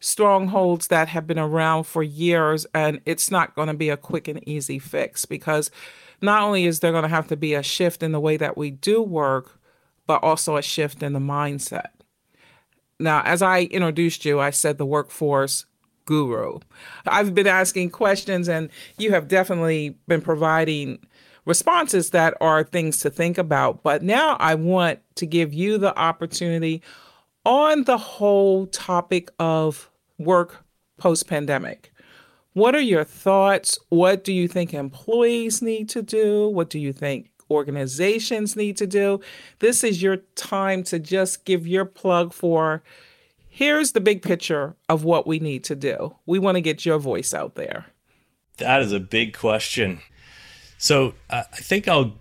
strongholds 0.02 0.88
that 0.88 1.08
have 1.08 1.26
been 1.26 1.38
around 1.38 1.84
for 1.84 2.02
years. 2.02 2.66
And 2.74 3.00
it's 3.06 3.30
not 3.30 3.54
going 3.54 3.68
to 3.68 3.74
be 3.74 3.88
a 3.88 3.96
quick 3.96 4.28
and 4.28 4.46
easy 4.46 4.78
fix 4.78 5.24
because 5.24 5.70
not 6.20 6.42
only 6.42 6.66
is 6.66 6.80
there 6.80 6.92
going 6.92 7.02
to 7.02 7.08
have 7.08 7.28
to 7.28 7.36
be 7.36 7.54
a 7.54 7.62
shift 7.62 8.02
in 8.02 8.12
the 8.12 8.20
way 8.20 8.36
that 8.36 8.56
we 8.56 8.70
do 8.70 9.00
work, 9.00 9.58
but 10.06 10.22
also 10.22 10.56
a 10.56 10.62
shift 10.62 11.02
in 11.02 11.12
the 11.12 11.20
mindset. 11.20 11.88
Now, 12.98 13.22
as 13.24 13.42
I 13.42 13.62
introduced 13.62 14.24
you, 14.24 14.40
I 14.40 14.50
said 14.50 14.76
the 14.76 14.86
workforce 14.86 15.66
guru. 16.04 16.58
I've 17.06 17.34
been 17.34 17.46
asking 17.46 17.90
questions, 17.90 18.48
and 18.48 18.70
you 18.98 19.12
have 19.12 19.28
definitely 19.28 19.96
been 20.08 20.20
providing 20.20 20.98
responses 21.44 22.10
that 22.10 22.34
are 22.40 22.64
things 22.64 22.98
to 23.00 23.10
think 23.10 23.38
about. 23.38 23.82
But 23.82 24.02
now 24.02 24.36
I 24.38 24.56
want 24.56 24.98
to 25.16 25.26
give 25.26 25.54
you 25.54 25.78
the 25.78 25.96
opportunity 25.96 26.82
on 27.44 27.84
the 27.84 27.98
whole 27.98 28.66
topic 28.66 29.30
of 29.38 29.90
work 30.18 30.64
post 30.98 31.26
pandemic. 31.26 31.92
What 32.52 32.74
are 32.74 32.80
your 32.80 33.04
thoughts? 33.04 33.78
What 33.88 34.24
do 34.24 34.32
you 34.32 34.46
think 34.46 34.74
employees 34.74 35.62
need 35.62 35.88
to 35.90 36.02
do? 36.02 36.48
What 36.48 36.68
do 36.68 36.78
you 36.78 36.92
think 36.92 37.30
organizations 37.50 38.56
need 38.56 38.76
to 38.78 38.86
do? 38.86 39.20
This 39.60 39.84
is 39.84 40.02
your 40.02 40.18
time 40.34 40.82
to 40.84 40.98
just 40.98 41.44
give 41.44 41.66
your 41.66 41.84
plug 41.84 42.32
for 42.32 42.82
here's 43.48 43.92
the 43.92 44.00
big 44.00 44.22
picture 44.22 44.74
of 44.88 45.04
what 45.04 45.26
we 45.26 45.38
need 45.38 45.62
to 45.64 45.74
do. 45.74 46.16
We 46.24 46.38
want 46.38 46.56
to 46.56 46.62
get 46.62 46.86
your 46.86 46.98
voice 46.98 47.34
out 47.34 47.54
there. 47.54 47.86
That 48.56 48.80
is 48.80 48.92
a 48.92 49.00
big 49.00 49.36
question. 49.36 50.00
So 50.78 51.14
uh, 51.28 51.42
I 51.52 51.56
think 51.56 51.86
I'll 51.86 52.14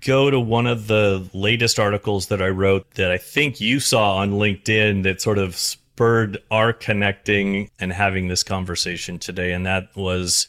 go 0.00 0.30
to 0.30 0.38
one 0.38 0.66
of 0.66 0.86
the 0.86 1.28
latest 1.34 1.80
articles 1.80 2.28
that 2.28 2.40
I 2.40 2.48
wrote 2.48 2.92
that 2.92 3.10
I 3.10 3.18
think 3.18 3.60
you 3.60 3.80
saw 3.80 4.16
on 4.16 4.32
LinkedIn 4.32 5.02
that 5.02 5.20
sort 5.20 5.38
of 5.38 5.76
spurred 5.98 6.38
our 6.52 6.72
connecting 6.72 7.68
and 7.80 7.92
having 7.92 8.28
this 8.28 8.44
conversation 8.44 9.18
today. 9.18 9.50
And 9.50 9.66
that 9.66 9.88
was 9.96 10.46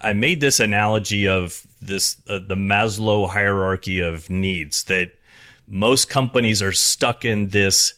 I 0.00 0.12
made 0.12 0.40
this 0.40 0.60
analogy 0.60 1.26
of 1.26 1.66
this 1.82 2.16
uh, 2.28 2.38
the 2.38 2.54
Maslow 2.54 3.28
hierarchy 3.28 3.98
of 3.98 4.30
needs 4.30 4.84
that 4.84 5.10
most 5.66 6.08
companies 6.08 6.62
are 6.62 6.70
stuck 6.70 7.24
in 7.24 7.48
this 7.48 7.94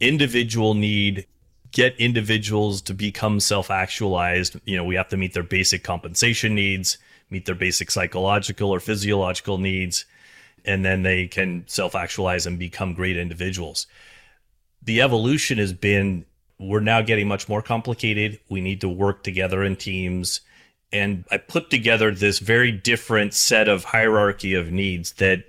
individual 0.00 0.72
need 0.72 1.26
get 1.70 1.94
individuals 1.98 2.80
to 2.80 2.94
become 2.94 3.40
self-actualized 3.40 4.56
you 4.64 4.74
know 4.74 4.84
we 4.84 4.94
have 4.94 5.08
to 5.08 5.18
meet 5.18 5.34
their 5.34 5.42
basic 5.42 5.84
compensation 5.84 6.54
needs 6.54 6.96
meet 7.28 7.44
their 7.44 7.54
basic 7.54 7.90
psychological 7.90 8.70
or 8.70 8.80
physiological 8.80 9.58
needs 9.58 10.06
and 10.64 10.82
then 10.82 11.02
they 11.02 11.26
can 11.26 11.64
self 11.66 11.94
actualize 11.94 12.46
and 12.46 12.58
become 12.58 12.94
great 12.94 13.18
individuals. 13.18 13.86
The 14.82 15.02
evolution 15.02 15.58
has 15.58 15.72
been 15.72 16.24
we're 16.58 16.80
now 16.80 17.02
getting 17.02 17.28
much 17.28 17.48
more 17.48 17.62
complicated. 17.62 18.40
We 18.48 18.60
need 18.60 18.80
to 18.80 18.88
work 18.88 19.22
together 19.22 19.62
in 19.62 19.76
teams. 19.76 20.40
And 20.92 21.24
I 21.30 21.36
put 21.36 21.70
together 21.70 22.10
this 22.10 22.38
very 22.38 22.72
different 22.72 23.34
set 23.34 23.68
of 23.68 23.84
hierarchy 23.84 24.54
of 24.54 24.72
needs 24.72 25.12
that 25.14 25.44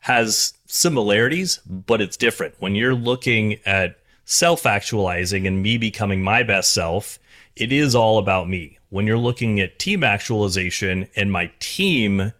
has 0.00 0.54
similarities, 0.66 1.58
but 1.66 2.00
it's 2.00 2.16
different. 2.16 2.54
When 2.58 2.74
you're 2.74 2.94
looking 2.94 3.58
at 3.66 3.98
self 4.24 4.66
actualizing 4.66 5.46
and 5.46 5.62
me 5.62 5.78
becoming 5.78 6.22
my 6.22 6.42
best 6.42 6.72
self, 6.72 7.18
it 7.56 7.72
is 7.72 7.94
all 7.94 8.18
about 8.18 8.48
me. 8.48 8.78
When 8.90 9.06
you're 9.06 9.18
looking 9.18 9.58
at 9.60 9.78
team 9.78 10.04
actualization 10.04 11.08
and 11.16 11.32
my 11.32 11.50
team 11.58 12.32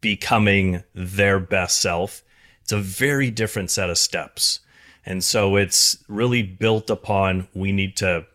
becoming 0.00 0.84
their 0.94 1.40
best 1.40 1.80
self, 1.80 2.22
it's 2.62 2.72
a 2.72 2.78
very 2.78 3.30
different 3.30 3.70
set 3.70 3.88
of 3.88 3.96
steps. 3.96 4.60
And 5.08 5.24
so 5.24 5.56
it's 5.56 6.04
really 6.06 6.42
built 6.42 6.90
upon 6.90 7.48
we 7.54 7.72
need 7.72 7.96
to 7.96 8.26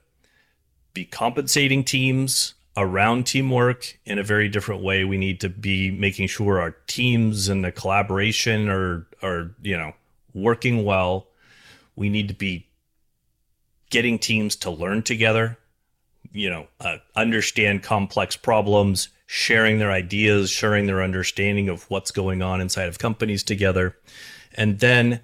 be 0.95 1.05
compensating 1.05 1.83
teams 1.83 2.55
around 2.75 3.27
teamwork 3.27 3.99
in 4.05 4.17
a 4.17 4.23
very 4.23 4.49
different 4.49 4.81
way. 4.81 5.03
We 5.03 5.19
need 5.19 5.39
to 5.41 5.49
be 5.49 5.91
making 5.91 6.29
sure 6.29 6.59
our 6.59 6.71
teams 6.87 7.47
and 7.47 7.63
the 7.63 7.71
collaboration 7.71 8.69
are 8.69 9.05
are, 9.21 9.51
you 9.61 9.77
know, 9.77 9.93
working 10.33 10.83
well. 10.83 11.27
We 11.95 12.09
need 12.09 12.27
to 12.29 12.33
be 12.33 12.65
getting 13.91 14.17
teams 14.17 14.55
to 14.55 14.71
learn 14.71 15.03
together, 15.03 15.59
you 16.31 16.49
know, 16.49 16.65
uh, 16.81 16.97
understand 17.15 17.83
complex 17.83 18.35
problems, 18.35 19.09
sharing 19.27 19.77
their 19.77 19.91
ideas, 19.91 20.49
sharing 20.49 20.87
their 20.87 21.03
understanding 21.03 21.69
of 21.69 21.87
what's 21.91 22.09
going 22.09 22.41
on 22.41 22.61
inside 22.61 22.89
of 22.89 22.97
companies 22.97 23.43
together. 23.43 23.95
And 24.55 24.79
then 24.79 25.21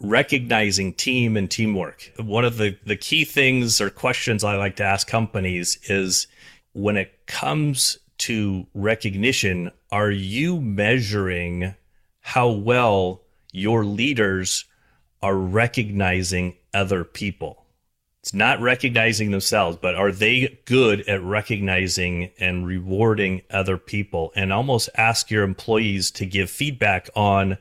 recognizing 0.00 0.92
team 0.92 1.36
and 1.36 1.50
teamwork. 1.50 2.12
One 2.18 2.44
of 2.44 2.56
the, 2.56 2.76
the 2.84 2.96
key 2.96 3.24
things 3.24 3.80
or 3.80 3.90
questions 3.90 4.44
I 4.44 4.56
like 4.56 4.76
to 4.76 4.84
ask 4.84 5.06
companies 5.06 5.78
is 5.88 6.26
when 6.72 6.96
it 6.96 7.26
comes 7.26 7.98
to 8.18 8.66
recognition, 8.74 9.70
are 9.90 10.10
you 10.10 10.60
measuring 10.60 11.74
how 12.20 12.50
well 12.50 13.22
your 13.52 13.84
leaders 13.84 14.64
are 15.22 15.36
recognizing 15.36 16.56
other 16.74 17.04
people? 17.04 17.64
It's 18.22 18.34
not 18.34 18.60
recognizing 18.60 19.30
themselves, 19.30 19.78
but 19.80 19.94
are 19.94 20.12
they 20.12 20.60
good 20.64 21.08
at 21.08 21.22
recognizing 21.22 22.30
and 22.38 22.66
rewarding 22.66 23.42
other 23.50 23.78
people? 23.78 24.32
And 24.36 24.52
almost 24.52 24.90
ask 24.96 25.30
your 25.30 25.44
employees 25.44 26.10
to 26.12 26.26
give 26.26 26.50
feedback 26.50 27.08
on 27.14 27.58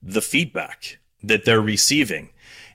the 0.00 0.22
feedback 0.22 0.98
that 1.22 1.44
they're 1.44 1.60
receiving. 1.60 2.30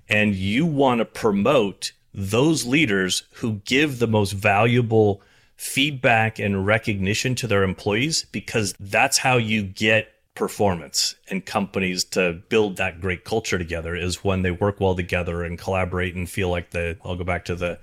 And 0.10 0.36
you 0.36 0.65
want 0.65 0.99
to 0.99 1.06
promote 1.06 1.93
those 2.13 2.65
leaders 2.65 3.23
who 3.36 3.62
give 3.65 3.99
the 3.99 4.08
most 4.08 4.32
valuable 4.32 5.21
feedback 5.56 6.39
and 6.39 6.65
recognition 6.65 7.36
to 7.36 7.47
their 7.47 7.63
employees 7.63 8.25
because 8.32 8.73
that's 8.79 9.19
how 9.19 9.38
you 9.38 9.63
get 9.63 10.10
performance 10.36 11.15
and 11.29 11.45
companies 11.45 12.03
to 12.03 12.34
build 12.49 12.77
that 12.77 12.99
great 12.99 13.23
culture 13.23 13.58
together 13.58 13.95
is 13.95 14.23
when 14.23 14.41
they 14.41 14.51
work 14.51 14.79
well 14.79 14.95
together 14.95 15.43
and 15.43 15.60
collaborate 15.60 16.15
and 16.15 16.29
feel 16.29 16.49
like 16.49 16.71
the 16.71 16.97
I'll 17.06 17.15
go 17.15 17.23
back 17.23 17.45
to 17.45 17.56
the 17.56 17.79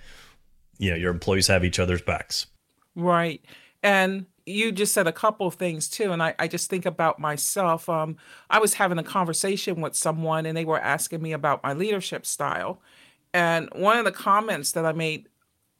you 0.79 0.91
know 0.91 0.97
your 0.97 1.13
employees 1.13 1.47
have 1.47 1.65
each 1.65 1.79
other's 1.79 2.03
backs. 2.03 2.47
Right. 2.97 3.41
And 3.83 4.27
you 4.51 4.73
just 4.73 4.93
said 4.93 5.07
a 5.07 5.13
couple 5.13 5.47
of 5.47 5.55
things 5.55 5.89
too 5.89 6.13
and 6.13 6.23
I, 6.23 6.35
I 6.39 6.49
just 6.49 6.71
think 6.71 6.87
about 6.87 7.19
myself 7.19 7.89
um, 7.89 8.17
i 8.49 8.59
was 8.59 8.75
having 8.75 8.99
a 8.99 9.03
conversation 9.03 9.81
with 9.81 9.95
someone 9.95 10.47
and 10.47 10.57
they 10.57 10.65
were 10.65 10.81
asking 10.81 11.23
me 11.23 11.33
about 11.33 11.63
my 11.63 11.73
leadership 11.73 12.27
style 12.27 12.81
and 13.33 13.69
one 13.75 13.99
of 13.99 14.05
the 14.05 14.13
comments 14.13 14.73
that 14.73 14.85
i 14.85 14.93
made 14.93 15.29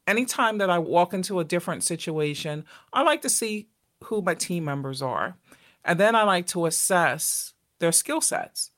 anytime 0.07 0.59
that 0.59 0.71
i 0.71 0.79
walk 0.79 1.15
into 1.15 1.41
a 1.41 1.45
different 1.45 1.85
situation 1.85 2.65
i 2.93 3.03
like 3.03 3.23
to 3.23 3.31
see 3.31 3.69
who 4.05 4.23
my 4.23 4.35
team 4.35 4.65
members 4.65 5.03
are 5.03 5.37
and 5.85 5.99
then 5.99 6.15
i 6.15 6.23
like 6.23 6.47
to 6.47 6.67
assess 6.67 7.55
their 7.79 7.93
skill 7.93 8.21
sets. 8.21 8.71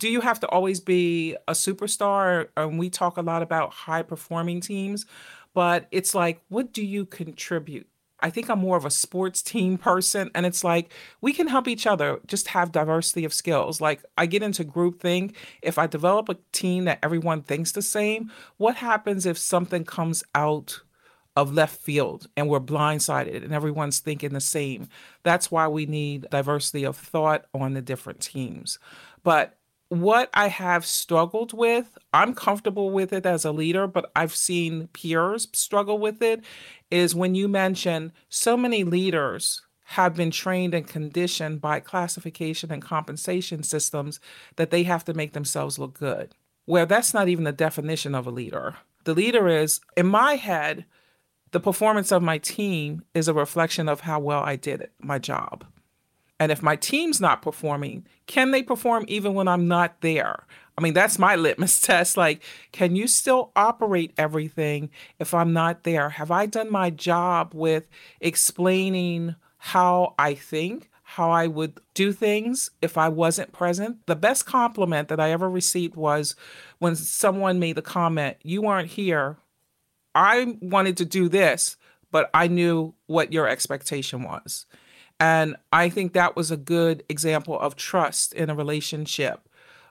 Do 0.00 0.08
you 0.08 0.20
have 0.20 0.40
to 0.40 0.48
always 0.48 0.80
be 0.80 1.36
a 1.46 1.52
superstar? 1.52 2.48
And 2.56 2.78
we 2.78 2.90
talk 2.90 3.16
a 3.16 3.22
lot 3.22 3.42
about 3.42 3.72
high 3.72 4.02
performing 4.02 4.60
teams 4.60 5.06
but 5.54 5.88
it's 5.90 6.14
like 6.14 6.40
what 6.48 6.72
do 6.72 6.84
you 6.84 7.04
contribute 7.04 7.88
I 8.20 8.30
think 8.30 8.48
I'm 8.48 8.58
more 8.58 8.76
of 8.76 8.84
a 8.84 8.90
sports 8.90 9.42
team 9.42 9.78
person. 9.78 10.30
And 10.34 10.46
it's 10.46 10.64
like 10.64 10.92
we 11.20 11.32
can 11.32 11.48
help 11.48 11.68
each 11.68 11.86
other 11.86 12.20
just 12.26 12.48
have 12.48 12.72
diversity 12.72 13.24
of 13.24 13.34
skills. 13.34 13.80
Like 13.80 14.02
I 14.16 14.26
get 14.26 14.42
into 14.42 14.64
group 14.64 15.00
think. 15.00 15.36
If 15.62 15.78
I 15.78 15.86
develop 15.86 16.28
a 16.28 16.36
team 16.52 16.84
that 16.84 16.98
everyone 17.02 17.42
thinks 17.42 17.72
the 17.72 17.82
same, 17.82 18.30
what 18.56 18.76
happens 18.76 19.26
if 19.26 19.38
something 19.38 19.84
comes 19.84 20.24
out 20.34 20.80
of 21.36 21.52
left 21.52 21.80
field 21.80 22.26
and 22.36 22.48
we're 22.48 22.58
blindsided 22.58 23.44
and 23.44 23.52
everyone's 23.52 24.00
thinking 24.00 24.32
the 24.32 24.40
same? 24.40 24.88
That's 25.22 25.50
why 25.50 25.68
we 25.68 25.86
need 25.86 26.26
diversity 26.30 26.84
of 26.84 26.96
thought 26.96 27.44
on 27.54 27.74
the 27.74 27.82
different 27.82 28.20
teams. 28.20 28.78
But 29.22 29.57
what 29.88 30.28
I 30.34 30.48
have 30.48 30.84
struggled 30.84 31.52
with, 31.52 31.96
I'm 32.12 32.34
comfortable 32.34 32.90
with 32.90 33.12
it 33.12 33.24
as 33.24 33.44
a 33.44 33.52
leader, 33.52 33.86
but 33.86 34.10
I've 34.14 34.34
seen 34.34 34.88
peers 34.88 35.48
struggle 35.52 35.98
with 35.98 36.20
it, 36.22 36.44
is 36.90 37.14
when 37.14 37.34
you 37.34 37.48
mention 37.48 38.12
so 38.28 38.56
many 38.56 38.84
leaders 38.84 39.62
have 39.92 40.14
been 40.14 40.30
trained 40.30 40.74
and 40.74 40.86
conditioned 40.86 41.62
by 41.62 41.80
classification 41.80 42.70
and 42.70 42.82
compensation 42.82 43.62
systems 43.62 44.20
that 44.56 44.70
they 44.70 44.82
have 44.82 45.04
to 45.06 45.14
make 45.14 45.32
themselves 45.32 45.78
look 45.78 45.98
good. 45.98 46.34
Where 46.66 46.84
that's 46.84 47.14
not 47.14 47.28
even 47.28 47.44
the 47.44 47.52
definition 47.52 48.14
of 48.14 48.26
a 48.26 48.30
leader. 48.30 48.76
The 49.04 49.14
leader 49.14 49.48
is, 49.48 49.80
in 49.96 50.06
my 50.06 50.34
head, 50.34 50.84
the 51.52 51.60
performance 51.60 52.12
of 52.12 52.22
my 52.22 52.36
team 52.36 53.02
is 53.14 53.28
a 53.28 53.32
reflection 53.32 53.88
of 53.88 54.00
how 54.00 54.20
well 54.20 54.42
I 54.42 54.56
did 54.56 54.82
it, 54.82 54.92
my 55.00 55.18
job. 55.18 55.64
And 56.40 56.52
if 56.52 56.62
my 56.62 56.76
team's 56.76 57.20
not 57.20 57.42
performing, 57.42 58.06
can 58.26 58.52
they 58.52 58.62
perform 58.62 59.04
even 59.08 59.34
when 59.34 59.48
I'm 59.48 59.66
not 59.66 60.00
there? 60.00 60.44
I 60.76 60.80
mean, 60.80 60.94
that's 60.94 61.18
my 61.18 61.34
litmus 61.36 61.80
test. 61.80 62.16
Like, 62.16 62.42
can 62.72 62.94
you 62.94 63.08
still 63.08 63.50
operate 63.56 64.12
everything 64.16 64.90
if 65.18 65.34
I'm 65.34 65.52
not 65.52 65.82
there? 65.82 66.10
Have 66.10 66.30
I 66.30 66.46
done 66.46 66.70
my 66.70 66.90
job 66.90 67.52
with 67.54 67.88
explaining 68.20 69.34
how 69.58 70.14
I 70.18 70.34
think, 70.34 70.88
how 71.02 71.30
I 71.30 71.48
would 71.48 71.80
do 71.94 72.12
things 72.12 72.70
if 72.80 72.96
I 72.96 73.08
wasn't 73.08 73.52
present? 73.52 74.06
The 74.06 74.14
best 74.14 74.46
compliment 74.46 75.08
that 75.08 75.18
I 75.18 75.32
ever 75.32 75.50
received 75.50 75.96
was 75.96 76.36
when 76.78 76.94
someone 76.94 77.58
made 77.58 77.76
the 77.76 77.82
comment, 77.82 78.36
You 78.42 78.62
weren't 78.62 78.90
here. 78.90 79.38
I 80.14 80.56
wanted 80.60 80.96
to 80.98 81.04
do 81.04 81.28
this, 81.28 81.76
but 82.10 82.30
I 82.32 82.46
knew 82.46 82.94
what 83.06 83.32
your 83.32 83.48
expectation 83.48 84.22
was. 84.22 84.66
And 85.20 85.56
I 85.72 85.88
think 85.88 86.12
that 86.12 86.36
was 86.36 86.50
a 86.50 86.56
good 86.56 87.02
example 87.08 87.58
of 87.58 87.76
trust 87.76 88.32
in 88.32 88.50
a 88.50 88.54
relationship 88.54 89.48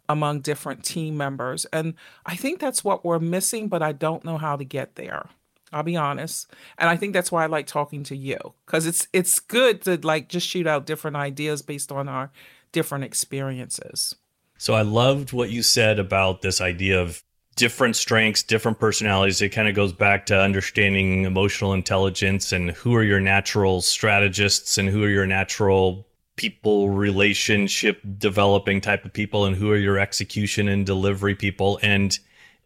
among 0.10 0.40
different 0.40 0.86
team 0.86 1.18
members. 1.18 1.66
And 1.66 1.94
I 2.26 2.36
think 2.36 2.60
that's 2.60 2.84
what 2.84 3.04
we're 3.04 3.20
missing, 3.20 3.68
but 3.68 3.82
I 3.82 3.92
don't 3.92 4.24
know 4.24 4.38
how 4.38 4.56
to 4.56 4.64
get 4.64 4.96
there. 4.96 5.28
I'll 5.74 5.84
be 5.84 5.98
honest. 5.98 6.50
And 6.78 6.90
I 6.90 6.96
think 6.96 7.14
that's 7.14 7.32
why 7.32 7.44
I 7.44 7.48
like 7.48 7.68
talking 7.68 8.04
to 8.04 8.16
you 8.16 8.38
cuz 8.68 8.86
it's 8.86 9.08
it's 9.12 9.40
good 9.40 9.82
to 9.82 10.00
like 10.02 10.30
just 10.30 10.48
shoot 10.48 10.66
out 10.66 10.86
different 10.86 11.18
ideas 11.18 11.62
based 11.62 11.92
on 11.92 12.08
our 12.08 12.32
different 12.72 13.04
experiences. 13.04 14.16
So 14.58 14.74
I 14.74 14.82
loved 14.82 15.34
what 15.34 15.50
you 15.50 15.62
said 15.62 16.00
about 16.00 16.42
this 16.42 16.62
idea 16.62 17.02
of 17.02 17.22
different 17.58 17.96
strengths, 17.96 18.44
different 18.44 18.80
personalities. 18.80 19.42
It 19.42 19.50
kind 19.50 19.68
of 19.68 19.76
goes 19.76 19.92
back 19.92 20.28
to 20.28 20.40
understanding 20.40 21.26
emotional 21.26 21.74
intelligence 21.74 22.52
and 22.54 22.72
who 22.72 22.96
are 22.96 23.04
your 23.04 23.20
natural 23.20 23.82
strategists 23.82 24.78
and 24.78 24.88
who 24.88 25.04
are 25.04 25.10
your 25.10 25.26
natural 25.26 26.08
people 26.38 26.90
relationship 26.90 28.00
developing 28.20 28.80
type 28.80 29.04
of 29.04 29.12
people 29.12 29.44
and 29.44 29.56
who 29.56 29.72
are 29.72 29.78
your 29.78 29.98
execution 29.98 30.68
and 30.68 30.86
delivery 30.86 31.34
people. 31.34 31.80
And 31.82 32.18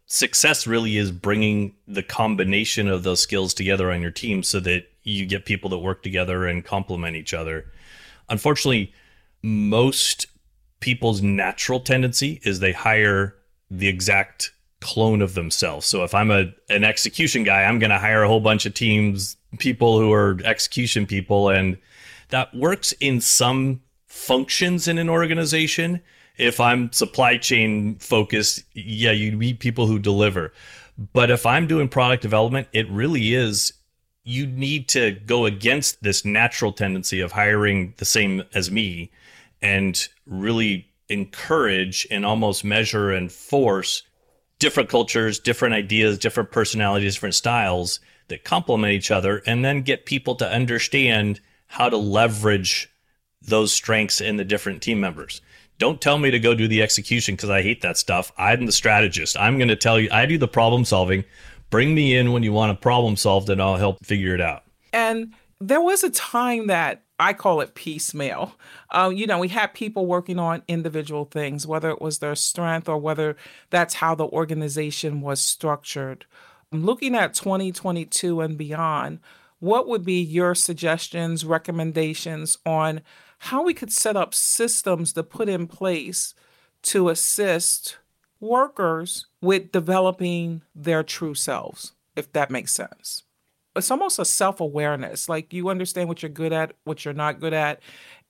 success 0.08 0.68
really 0.68 0.98
is 0.98 1.10
bringing 1.12 1.74
the 1.88 2.04
combination 2.04 2.90
of 2.90 3.04
those 3.04 3.24
skills 3.24 3.54
together 3.54 3.92
on 3.92 4.02
your 4.02 4.12
team 4.12 4.44
so 4.44 4.60
that 4.60 4.88
you 5.04 5.26
get 5.26 5.46
people 5.46 5.70
that 5.70 5.80
work 5.80 6.04
together 6.04 6.46
and 6.46 6.66
complement 6.66 7.16
each 7.16 7.34
other. 7.34 7.66
Unfortunately, 8.28 8.94
most 9.42 10.28
people's 10.82 11.22
natural 11.22 11.80
tendency 11.80 12.42
is 12.44 12.60
they 12.60 12.74
hire 12.74 13.36
the 13.70 13.88
exact 13.88 14.52
clone 14.82 15.22
of 15.22 15.36
themselves. 15.36 15.86
So 15.86 16.04
if 16.04 16.14
I'm 16.14 16.32
a 16.32 16.52
an 16.70 16.84
execution 16.84 17.44
guy, 17.44 17.64
I'm 17.64 17.80
going 17.80 17.92
to 17.92 18.00
hire 18.00 18.24
a 18.24 18.28
whole 18.28 18.42
bunch 18.42 18.66
of 18.66 18.74
teams, 18.74 19.38
people 19.60 20.00
who 20.00 20.12
are 20.12 20.40
execution 20.44 21.06
people 21.06 21.50
and 21.50 21.78
that 22.30 22.54
works 22.54 22.92
in 22.94 23.22
some 23.22 23.82
functions 24.08 24.88
in 24.88 24.98
an 24.98 25.10
organization. 25.10 26.02
If 26.38 26.60
I'm 26.60 26.92
supply 26.92 27.38
chain 27.38 27.96
focused, 27.96 28.64
yeah, 28.74 29.12
you 29.12 29.32
need 29.36 29.60
people 29.60 29.86
who 29.86 30.00
deliver. 30.00 30.54
But 31.14 31.30
if 31.30 31.46
I'm 31.46 31.68
doing 31.68 31.88
product 31.88 32.22
development, 32.22 32.68
it 32.74 32.90
really 32.90 33.34
is 33.34 33.74
you 34.24 34.46
need 34.46 34.88
to 34.90 35.12
go 35.12 35.46
against 35.46 36.02
this 36.04 36.26
natural 36.26 36.72
tendency 36.72 37.22
of 37.22 37.32
hiring 37.32 37.94
the 37.98 38.06
same 38.06 38.44
as 38.54 38.70
me 38.70 39.12
and 39.62 40.08
really 40.26 40.88
encourage 41.10 42.08
and 42.10 42.26
almost 42.26 42.64
measure 42.64 43.12
and 43.12 43.32
force 43.32 44.04
different 44.62 44.90
cultures, 44.90 45.40
different 45.40 45.74
ideas, 45.74 46.20
different 46.20 46.52
personalities, 46.52 47.16
different 47.16 47.34
styles 47.34 48.00
that 48.28 48.44
complement 48.44 48.94
each 48.94 49.10
other, 49.10 49.42
and 49.48 49.66
then 49.66 49.82
get 49.82 50.06
people 50.06 50.36
to 50.36 50.48
understand 50.48 51.42
how 51.66 51.90
to 51.90 51.98
leverage 51.98 52.88
those 53.42 53.74
strengths 53.74 54.22
in 54.22 54.38
the 54.38 54.46
different 54.46 54.84
team 54.84 55.00
members. 55.00 55.42
Don't 55.80 56.00
tell 56.00 56.20
me 56.20 56.30
to 56.30 56.40
go 56.40 56.54
do 56.54 56.68
the 56.68 56.84
execution 56.84 57.36
because 57.36 57.50
I 57.50 57.64
hate 57.64 57.82
that 57.82 57.98
stuff. 57.98 58.32
I'm 58.38 58.68
the 58.68 58.72
strategist. 58.72 59.36
I'm 59.36 59.58
going 59.58 59.68
to 59.70 59.76
tell 59.76 60.00
you, 60.00 60.10
I 60.12 60.28
do 60.28 60.38
the 60.38 60.48
problem 60.48 60.86
solving. 60.86 61.24
Bring 61.72 61.96
me 61.96 62.16
in 62.16 62.32
when 62.32 62.44
you 62.44 62.54
want 62.54 62.72
a 62.72 62.76
problem 62.76 63.16
solved 63.16 63.50
and 63.50 63.60
I'll 63.60 63.78
help 63.78 64.06
figure 64.06 64.36
it 64.36 64.42
out. 64.42 64.62
And 64.94 65.34
there 65.60 65.82
was 65.82 66.04
a 66.04 66.12
time 66.12 66.68
that 66.68 67.02
I 67.22 67.34
call 67.34 67.62
it 67.62 67.76
piecemeal. 67.76 68.56
Uh, 68.90 69.12
you 69.14 69.28
know, 69.28 69.38
we 69.38 69.50
had 69.50 69.76
people 69.76 70.08
working 70.08 70.40
on 70.40 70.64
individual 70.68 71.26
things, 71.26 71.68
whether 71.68 71.92
it 71.92 72.02
was 72.02 72.18
their 72.18 72.34
strength 72.34 72.90
or 72.90 72.98
whether 72.98 73.38
that's 73.70 73.94
how 73.94 74.16
the 74.16 74.26
organization 74.26 75.22
was 75.22 75.40
structured. 75.40 76.26
Looking 76.72 77.14
at 77.14 77.36
2022 77.36 78.42
and 78.42 78.58
beyond, 78.58 79.20
what 79.60 79.88
would 79.88 80.04
be 80.04 80.20
your 80.20 80.56
suggestions, 80.56 81.46
recommendations 81.46 82.58
on 82.66 83.02
how 83.38 83.62
we 83.62 83.76
could 83.76 83.92
set 83.92 84.18
up 84.18 84.34
systems 84.34 85.14
to 85.14 85.22
put 85.22 85.48
in 85.48 85.68
place 85.68 86.34
to 86.82 87.10
assist 87.10 88.00
workers 88.40 89.28
with 89.42 89.72
developing 89.72 90.64
their 90.74 91.04
true 91.04 91.36
selves, 91.36 91.94
if 92.16 92.34
that 92.34 92.50
makes 92.50 92.74
sense? 92.74 93.22
It's 93.76 93.92
almost 93.92 94.20
a 94.20 94.26
self-awareness 94.26 95.30
like 95.30 95.54
you 95.54 95.70
understand 95.70 96.08
what 96.08 96.22
you're 96.22 96.30
good 96.30 96.54
at 96.54 96.74
what 96.84 97.06
you're 97.06 97.14
not 97.14 97.40
good 97.40 97.54
at 97.54 97.82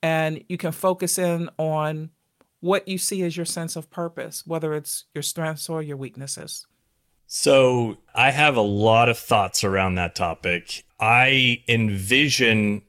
and 0.04 0.44
you 0.50 0.58
can 0.58 0.72
focus 0.72 1.18
in 1.18 1.50
on 1.58 2.10
what 2.60 2.88
you 2.88 2.98
see 2.98 3.24
as 3.24 3.36
your 3.36 3.46
sense 3.46 3.76
of 3.76 3.90
purpose 3.90 4.46
whether 4.46 4.74
it's 4.74 5.06
your 5.14 5.22
strengths 5.22 5.70
or 5.70 5.82
your 5.82 5.98
weaknesses. 5.98 6.68
So 7.28 7.98
i 8.14 8.32
have 8.32 8.56
a 8.58 8.62
lot 8.62 9.10
of 9.10 9.18
thoughts 9.18 9.64
around 9.64 9.96
that 9.96 10.16
topic. 10.16 10.84
I 11.00 11.64
envision 11.68 12.84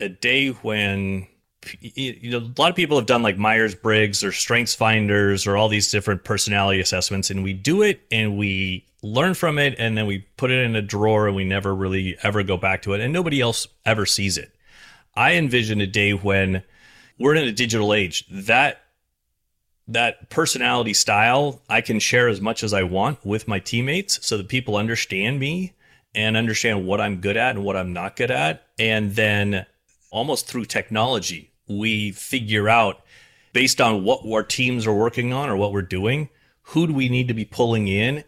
a 0.00 0.08
day 0.08 0.48
when 0.48 1.28
you 1.80 2.30
know, 2.30 2.38
a 2.38 2.60
lot 2.60 2.70
of 2.70 2.76
people 2.76 2.96
have 2.96 3.06
done 3.06 3.22
like 3.22 3.36
Myers 3.36 3.74
Briggs 3.74 4.24
or 4.24 4.32
Strengths 4.32 4.74
Finders 4.74 5.46
or 5.46 5.56
all 5.56 5.68
these 5.68 5.90
different 5.90 6.24
personality 6.24 6.80
assessments, 6.80 7.30
and 7.30 7.44
we 7.44 7.52
do 7.52 7.82
it 7.82 8.00
and 8.10 8.38
we 8.38 8.86
learn 9.02 9.34
from 9.34 9.58
it 9.58 9.74
and 9.78 9.96
then 9.96 10.06
we 10.06 10.18
put 10.36 10.50
it 10.50 10.62
in 10.62 10.76
a 10.76 10.82
drawer 10.82 11.26
and 11.26 11.36
we 11.36 11.44
never 11.44 11.74
really 11.74 12.16
ever 12.22 12.42
go 12.42 12.56
back 12.56 12.82
to 12.82 12.92
it 12.92 13.00
and 13.00 13.12
nobody 13.12 13.40
else 13.40 13.66
ever 13.84 14.06
sees 14.06 14.36
it. 14.36 14.54
I 15.14 15.34
envision 15.34 15.80
a 15.80 15.86
day 15.86 16.12
when 16.12 16.62
we're 17.18 17.34
in 17.34 17.48
a 17.48 17.52
digital 17.52 17.94
age 17.94 18.26
that 18.30 18.82
that 19.88 20.30
personality 20.30 20.94
style 20.94 21.62
I 21.68 21.80
can 21.80 21.98
share 21.98 22.28
as 22.28 22.40
much 22.40 22.62
as 22.62 22.72
I 22.72 22.82
want 22.84 23.24
with 23.24 23.48
my 23.48 23.58
teammates 23.58 24.24
so 24.24 24.36
that 24.36 24.48
people 24.48 24.76
understand 24.76 25.40
me 25.40 25.74
and 26.14 26.36
understand 26.36 26.86
what 26.86 27.00
I'm 27.00 27.20
good 27.20 27.36
at 27.36 27.56
and 27.56 27.64
what 27.64 27.76
I'm 27.76 27.92
not 27.92 28.16
good 28.16 28.30
at 28.30 28.66
and 28.78 29.14
then 29.14 29.66
almost 30.10 30.46
through 30.46 30.66
technology 30.66 31.50
we 31.68 32.12
figure 32.12 32.68
out 32.68 33.02
based 33.52 33.80
on 33.80 34.04
what 34.04 34.20
our 34.24 34.42
teams 34.42 34.86
are 34.86 34.94
working 34.94 35.32
on 35.32 35.48
or 35.48 35.56
what 35.56 35.72
we're 35.72 35.82
doing 35.82 36.28
who 36.62 36.86
do 36.86 36.94
we 36.94 37.08
need 37.08 37.28
to 37.28 37.34
be 37.34 37.44
pulling 37.44 37.88
in 37.88 38.22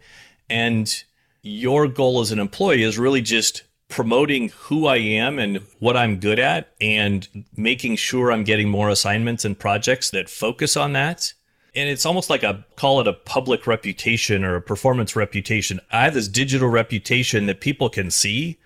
and 0.49 1.03
your 1.41 1.87
goal 1.87 2.21
as 2.21 2.31
an 2.31 2.39
employee 2.39 2.83
is 2.83 2.97
really 2.97 3.21
just 3.21 3.63
promoting 3.89 4.49
who 4.49 4.87
I 4.87 4.97
am 4.97 5.37
and 5.37 5.57
what 5.79 5.95
I'm 5.95 6.19
good 6.19 6.39
at 6.39 6.73
and 6.81 7.27
making 7.55 7.97
sure 7.97 8.31
I'm 8.31 8.43
getting 8.43 8.69
more 8.69 8.89
assignments 8.89 9.45
and 9.45 9.59
projects 9.59 10.09
that 10.11 10.29
focus 10.29 10.75
on 10.75 10.93
that. 10.93 11.33
And 11.75 11.89
it's 11.89 12.05
almost 12.05 12.29
like 12.29 12.43
a 12.43 12.65
call 12.75 13.01
it 13.01 13.07
a 13.07 13.13
public 13.13 13.67
reputation 13.67 14.43
or 14.43 14.55
a 14.55 14.61
performance 14.61 15.15
reputation. 15.15 15.79
I 15.91 16.05
have 16.05 16.13
this 16.13 16.27
digital 16.27 16.69
reputation 16.69 17.45
that 17.47 17.61
people 17.61 17.89
can 17.89 18.09
see 18.09 18.57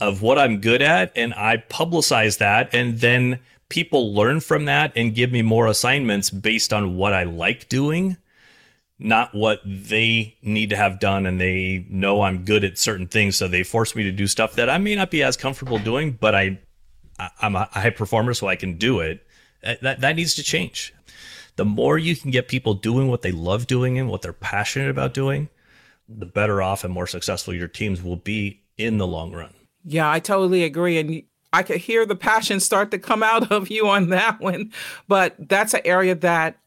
of 0.00 0.22
what 0.22 0.38
I'm 0.38 0.60
good 0.60 0.80
at 0.80 1.12
and 1.14 1.34
I 1.34 1.58
publicize 1.68 2.38
that 2.38 2.74
and 2.74 3.00
then 3.00 3.40
people 3.68 4.14
learn 4.14 4.40
from 4.40 4.64
that 4.66 4.92
and 4.96 5.14
give 5.14 5.32
me 5.32 5.42
more 5.42 5.66
assignments 5.66 6.30
based 6.30 6.72
on 6.72 6.96
what 6.96 7.12
I 7.12 7.24
like 7.24 7.68
doing 7.68 8.16
not 9.02 9.34
what 9.34 9.60
they 9.64 10.36
need 10.42 10.70
to 10.70 10.76
have 10.76 11.00
done 11.00 11.26
and 11.26 11.40
they 11.40 11.86
know 11.88 12.22
I'm 12.22 12.44
good 12.44 12.64
at 12.64 12.78
certain 12.78 13.06
things 13.06 13.36
so 13.36 13.48
they 13.48 13.62
force 13.62 13.96
me 13.96 14.02
to 14.04 14.12
do 14.12 14.26
stuff 14.26 14.54
that 14.54 14.70
I 14.70 14.78
may 14.78 14.94
not 14.94 15.10
be 15.10 15.22
as 15.22 15.36
comfortable 15.36 15.78
doing 15.78 16.12
but 16.12 16.34
I 16.34 16.58
I'm 17.40 17.56
a 17.56 17.68
high 17.72 17.90
performer 17.90 18.34
so 18.34 18.48
I 18.48 18.56
can 18.56 18.78
do 18.78 19.00
it. 19.00 19.26
That 19.62 20.00
that 20.00 20.16
needs 20.16 20.34
to 20.34 20.42
change. 20.42 20.92
The 21.56 21.64
more 21.64 21.98
you 21.98 22.16
can 22.16 22.30
get 22.30 22.48
people 22.48 22.74
doing 22.74 23.08
what 23.08 23.22
they 23.22 23.32
love 23.32 23.66
doing 23.66 23.98
and 23.98 24.08
what 24.08 24.22
they're 24.22 24.32
passionate 24.32 24.90
about 24.90 25.14
doing 25.14 25.48
the 26.08 26.26
better 26.26 26.60
off 26.60 26.84
and 26.84 26.92
more 26.92 27.06
successful 27.06 27.54
your 27.54 27.68
teams 27.68 28.02
will 28.02 28.16
be 28.16 28.60
in 28.76 28.98
the 28.98 29.06
long 29.06 29.32
run. 29.32 29.54
Yeah 29.84 30.10
I 30.10 30.20
totally 30.20 30.64
agree 30.64 30.98
and 30.98 31.22
I 31.52 31.62
could 31.62 31.78
hear 31.78 32.06
the 32.06 32.16
passion 32.16 32.60
start 32.60 32.90
to 32.90 32.98
come 32.98 33.22
out 33.22 33.52
of 33.52 33.70
you 33.70 33.88
on 33.88 34.08
that 34.08 34.40
one 34.40 34.72
but 35.08 35.36
that's 35.38 35.74
an 35.74 35.82
area 35.84 36.14
that 36.16 36.58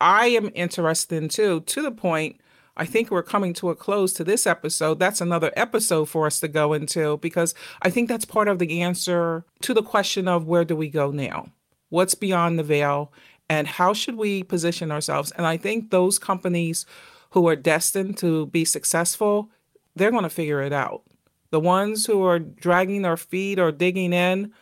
I 0.00 0.26
am 0.28 0.50
interested 0.54 1.22
in 1.22 1.28
too, 1.28 1.60
to 1.60 1.82
the 1.82 1.90
point 1.90 2.40
I 2.76 2.86
think 2.86 3.10
we're 3.10 3.22
coming 3.22 3.52
to 3.54 3.68
a 3.68 3.76
close 3.76 4.12
to 4.14 4.24
this 4.24 4.46
episode. 4.46 4.98
That's 4.98 5.20
another 5.20 5.52
episode 5.54 6.06
for 6.06 6.26
us 6.26 6.40
to 6.40 6.48
go 6.48 6.72
into 6.72 7.18
because 7.18 7.54
I 7.82 7.90
think 7.90 8.08
that's 8.08 8.24
part 8.24 8.48
of 8.48 8.58
the 8.58 8.80
answer 8.80 9.44
to 9.62 9.74
the 9.74 9.82
question 9.82 10.26
of 10.26 10.46
where 10.46 10.64
do 10.64 10.74
we 10.74 10.88
go 10.88 11.10
now? 11.10 11.48
What's 11.90 12.14
beyond 12.14 12.58
the 12.58 12.62
veil? 12.62 13.12
And 13.50 13.66
how 13.66 13.92
should 13.92 14.16
we 14.16 14.44
position 14.44 14.90
ourselves? 14.92 15.30
And 15.32 15.46
I 15.46 15.56
think 15.56 15.90
those 15.90 16.18
companies 16.18 16.86
who 17.32 17.48
are 17.48 17.56
destined 17.56 18.16
to 18.18 18.46
be 18.46 18.64
successful, 18.64 19.50
they're 19.94 20.12
going 20.12 20.22
to 20.22 20.30
figure 20.30 20.62
it 20.62 20.72
out. 20.72 21.02
The 21.50 21.60
ones 21.60 22.06
who 22.06 22.24
are 22.24 22.38
dragging 22.38 23.02
their 23.02 23.16
feet 23.16 23.58
or 23.58 23.72
digging 23.72 24.12
in, 24.12 24.52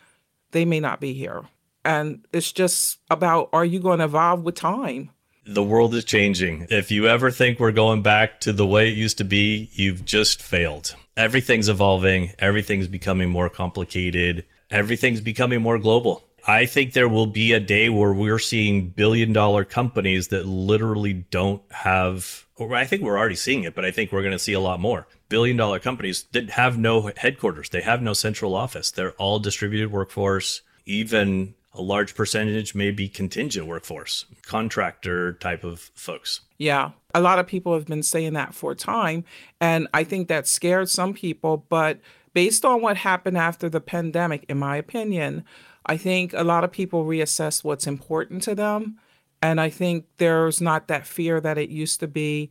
they 0.51 0.65
may 0.65 0.79
not 0.79 0.99
be 0.99 1.13
here. 1.13 1.43
And 1.85 2.25
it's 2.33 2.51
just 2.51 2.99
about 3.09 3.49
are 3.53 3.63
you 3.63 3.79
going 3.79 3.99
to 3.99 4.05
evolve 4.05 4.43
with 4.43 4.55
time? 4.55 5.11
The 5.49 5.63
world 5.63 5.95
is 5.95 6.05
changing. 6.05 6.67
If 6.69 6.91
you 6.91 7.07
ever 7.07 7.31
think 7.31 7.59
we're 7.59 7.71
going 7.71 8.03
back 8.03 8.39
to 8.41 8.53
the 8.53 8.67
way 8.67 8.87
it 8.87 8.97
used 8.97 9.17
to 9.17 9.23
be, 9.23 9.69
you've 9.73 10.05
just 10.05 10.41
failed. 10.41 10.95
Everything's 11.17 11.67
evolving, 11.67 12.33
everything's 12.37 12.87
becoming 12.87 13.29
more 13.29 13.49
complicated, 13.49 14.45
everything's 14.69 15.21
becoming 15.21 15.61
more 15.61 15.79
global. 15.79 16.23
I 16.47 16.65
think 16.65 16.93
there 16.93 17.09
will 17.09 17.25
be 17.25 17.51
a 17.51 17.59
day 17.59 17.89
where 17.89 18.13
we're 18.13 18.39
seeing 18.39 18.89
billion 18.89 19.33
dollar 19.33 19.65
companies 19.65 20.29
that 20.29 20.45
literally 20.45 21.13
don't 21.13 21.63
have, 21.71 22.45
or 22.55 22.75
I 22.75 22.85
think 22.85 23.01
we're 23.01 23.17
already 23.17 23.35
seeing 23.35 23.63
it, 23.63 23.75
but 23.75 23.83
I 23.83 23.91
think 23.91 24.11
we're 24.11 24.21
going 24.21 24.31
to 24.31 24.39
see 24.39 24.53
a 24.53 24.59
lot 24.59 24.79
more. 24.79 25.07
Billion 25.29 25.57
dollar 25.57 25.79
companies 25.79 26.25
that 26.31 26.51
have 26.51 26.77
no 26.77 27.11
headquarters, 27.17 27.69
they 27.69 27.81
have 27.81 28.01
no 28.01 28.13
central 28.13 28.55
office, 28.55 28.91
they're 28.91 29.13
all 29.13 29.39
distributed 29.39 29.91
workforce. 29.91 30.61
Even 30.85 31.53
a 31.73 31.81
large 31.81 32.15
percentage 32.15 32.73
may 32.73 32.91
be 32.91 33.07
contingent 33.07 33.67
workforce, 33.67 34.25
contractor 34.41 35.33
type 35.33 35.63
of 35.63 35.91
folks. 35.93 36.41
Yeah. 36.57 36.91
A 37.13 37.21
lot 37.21 37.39
of 37.39 37.47
people 37.47 37.73
have 37.73 37.85
been 37.85 38.03
saying 38.03 38.33
that 38.33 38.53
for 38.53 38.71
a 38.71 38.75
time. 38.75 39.23
And 39.61 39.87
I 39.93 40.03
think 40.03 40.27
that 40.27 40.47
scared 40.47 40.89
some 40.89 41.13
people. 41.13 41.65
But 41.69 41.99
based 42.33 42.65
on 42.65 42.81
what 42.81 42.97
happened 42.97 43.37
after 43.37 43.69
the 43.69 43.81
pandemic, 43.81 44.45
in 44.49 44.57
my 44.57 44.77
opinion, 44.77 45.45
I 45.85 45.97
think 45.97 46.33
a 46.33 46.43
lot 46.43 46.63
of 46.63 46.71
people 46.71 47.05
reassess 47.05 47.63
what's 47.63 47.87
important 47.87 48.41
to 48.43 48.55
them. 48.55 48.99
And 49.41 49.61
I 49.61 49.69
think 49.69 50.05
there's 50.17 50.59
not 50.59 50.87
that 50.87 51.07
fear 51.07 51.39
that 51.39 51.57
it 51.57 51.69
used 51.69 51.99
to 52.01 52.07
be 52.07 52.49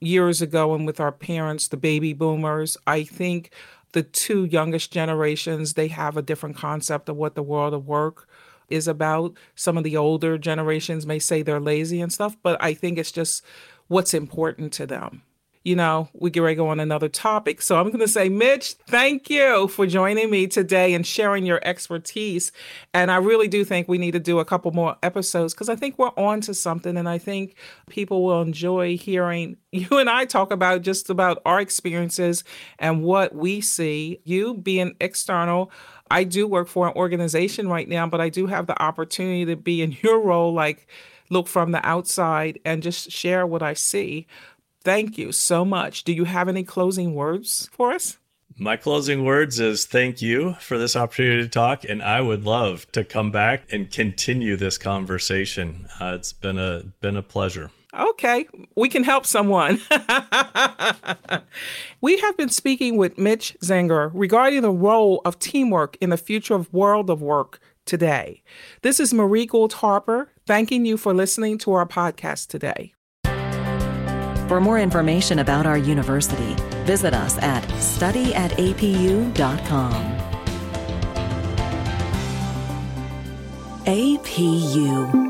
years 0.00 0.40
ago 0.40 0.74
and 0.74 0.86
with 0.86 1.00
our 1.00 1.12
parents, 1.12 1.68
the 1.68 1.76
baby 1.76 2.12
boomers. 2.12 2.76
I 2.86 3.02
think 3.02 3.50
the 3.92 4.02
two 4.02 4.44
youngest 4.44 4.92
generations, 4.92 5.74
they 5.74 5.88
have 5.88 6.16
a 6.16 6.22
different 6.22 6.56
concept 6.56 7.08
of 7.08 7.16
what 7.16 7.34
the 7.34 7.42
world 7.42 7.74
of 7.74 7.86
work 7.86 8.28
is 8.70 8.88
about. 8.88 9.36
Some 9.54 9.76
of 9.76 9.84
the 9.84 9.96
older 9.96 10.38
generations 10.38 11.06
may 11.06 11.18
say 11.18 11.42
they're 11.42 11.60
lazy 11.60 12.00
and 12.00 12.12
stuff, 12.12 12.36
but 12.42 12.62
I 12.62 12.74
think 12.74 12.98
it's 12.98 13.12
just 13.12 13.44
what's 13.88 14.14
important 14.14 14.72
to 14.74 14.86
them. 14.86 15.22
You 15.62 15.76
know, 15.76 16.08
we 16.14 16.30
get 16.30 16.40
ready 16.40 16.54
to 16.54 16.62
go 16.62 16.68
on 16.68 16.80
another 16.80 17.10
topic. 17.10 17.60
So 17.60 17.78
I'm 17.78 17.88
going 17.88 18.00
to 18.00 18.08
say, 18.08 18.30
Mitch, 18.30 18.72
thank 18.86 19.28
you 19.28 19.68
for 19.68 19.86
joining 19.86 20.30
me 20.30 20.46
today 20.46 20.94
and 20.94 21.06
sharing 21.06 21.44
your 21.44 21.60
expertise. 21.62 22.50
And 22.94 23.10
I 23.10 23.16
really 23.16 23.46
do 23.46 23.62
think 23.62 23.86
we 23.86 23.98
need 23.98 24.12
to 24.12 24.20
do 24.20 24.38
a 24.38 24.44
couple 24.46 24.70
more 24.72 24.96
episodes 25.02 25.52
because 25.52 25.68
I 25.68 25.76
think 25.76 25.98
we're 25.98 26.16
on 26.16 26.40
to 26.42 26.54
something. 26.54 26.96
And 26.96 27.06
I 27.06 27.18
think 27.18 27.56
people 27.90 28.24
will 28.24 28.40
enjoy 28.40 28.96
hearing 28.96 29.58
you 29.72 29.98
and 29.98 30.08
I 30.08 30.24
talk 30.24 30.50
about 30.50 30.80
just 30.80 31.10
about 31.10 31.42
our 31.44 31.60
experiences 31.60 32.42
and 32.78 33.02
what 33.02 33.34
we 33.34 33.60
see. 33.60 34.22
You 34.24 34.54
being 34.54 34.96
external, 34.98 35.70
I 36.10 36.24
do 36.24 36.46
work 36.46 36.68
for 36.68 36.88
an 36.88 36.94
organization 36.96 37.68
right 37.68 37.88
now, 37.88 38.06
but 38.06 38.20
I 38.20 38.28
do 38.28 38.46
have 38.46 38.66
the 38.66 38.80
opportunity 38.82 39.44
to 39.46 39.56
be 39.56 39.82
in 39.82 39.96
your 40.02 40.20
role, 40.20 40.52
like 40.52 40.86
look 41.30 41.46
from 41.46 41.72
the 41.72 41.86
outside 41.86 42.58
and 42.64 42.82
just 42.82 43.10
share 43.10 43.46
what 43.46 43.62
I 43.62 43.74
see. 43.74 44.26
Thank 44.82 45.18
you 45.18 45.30
so 45.32 45.64
much. 45.64 46.04
Do 46.04 46.12
you 46.12 46.24
have 46.24 46.48
any 46.48 46.64
closing 46.64 47.14
words 47.14 47.68
for 47.72 47.92
us? 47.92 48.18
My 48.56 48.76
closing 48.76 49.24
words 49.24 49.60
is 49.60 49.86
thank 49.86 50.20
you 50.20 50.54
for 50.60 50.76
this 50.76 50.96
opportunity 50.96 51.42
to 51.42 51.48
talk, 51.48 51.84
and 51.88 52.02
I 52.02 52.20
would 52.20 52.44
love 52.44 52.90
to 52.92 53.04
come 53.04 53.30
back 53.30 53.62
and 53.72 53.90
continue 53.90 54.56
this 54.56 54.76
conversation. 54.76 55.86
Uh, 55.98 56.16
it's 56.18 56.32
been 56.32 56.58
a 56.58 56.82
been 57.00 57.16
a 57.16 57.22
pleasure. 57.22 57.70
Okay, 57.98 58.46
we 58.76 58.88
can 58.88 59.02
help 59.02 59.26
someone. 59.26 59.80
we 62.00 62.18
have 62.18 62.36
been 62.36 62.48
speaking 62.48 62.96
with 62.96 63.18
Mitch 63.18 63.56
Zenger 63.62 64.12
regarding 64.14 64.62
the 64.62 64.70
role 64.70 65.20
of 65.24 65.40
teamwork 65.40 65.96
in 66.00 66.10
the 66.10 66.16
future 66.16 66.54
of 66.54 66.72
world 66.72 67.10
of 67.10 67.20
work 67.20 67.58
today. 67.86 68.44
This 68.82 69.00
is 69.00 69.12
Marie 69.12 69.46
Gould 69.46 69.72
Harper 69.74 70.30
thanking 70.46 70.86
you 70.86 70.96
for 70.96 71.12
listening 71.12 71.58
to 71.58 71.72
our 71.72 71.86
podcast 71.86 72.46
today. 72.46 72.94
For 74.46 74.60
more 74.60 74.78
information 74.78 75.40
about 75.40 75.66
our 75.66 75.78
university, 75.78 76.54
visit 76.84 77.14
us 77.14 77.38
at 77.38 77.64
studyatapu.com. 77.64 80.18
APU 83.86 85.29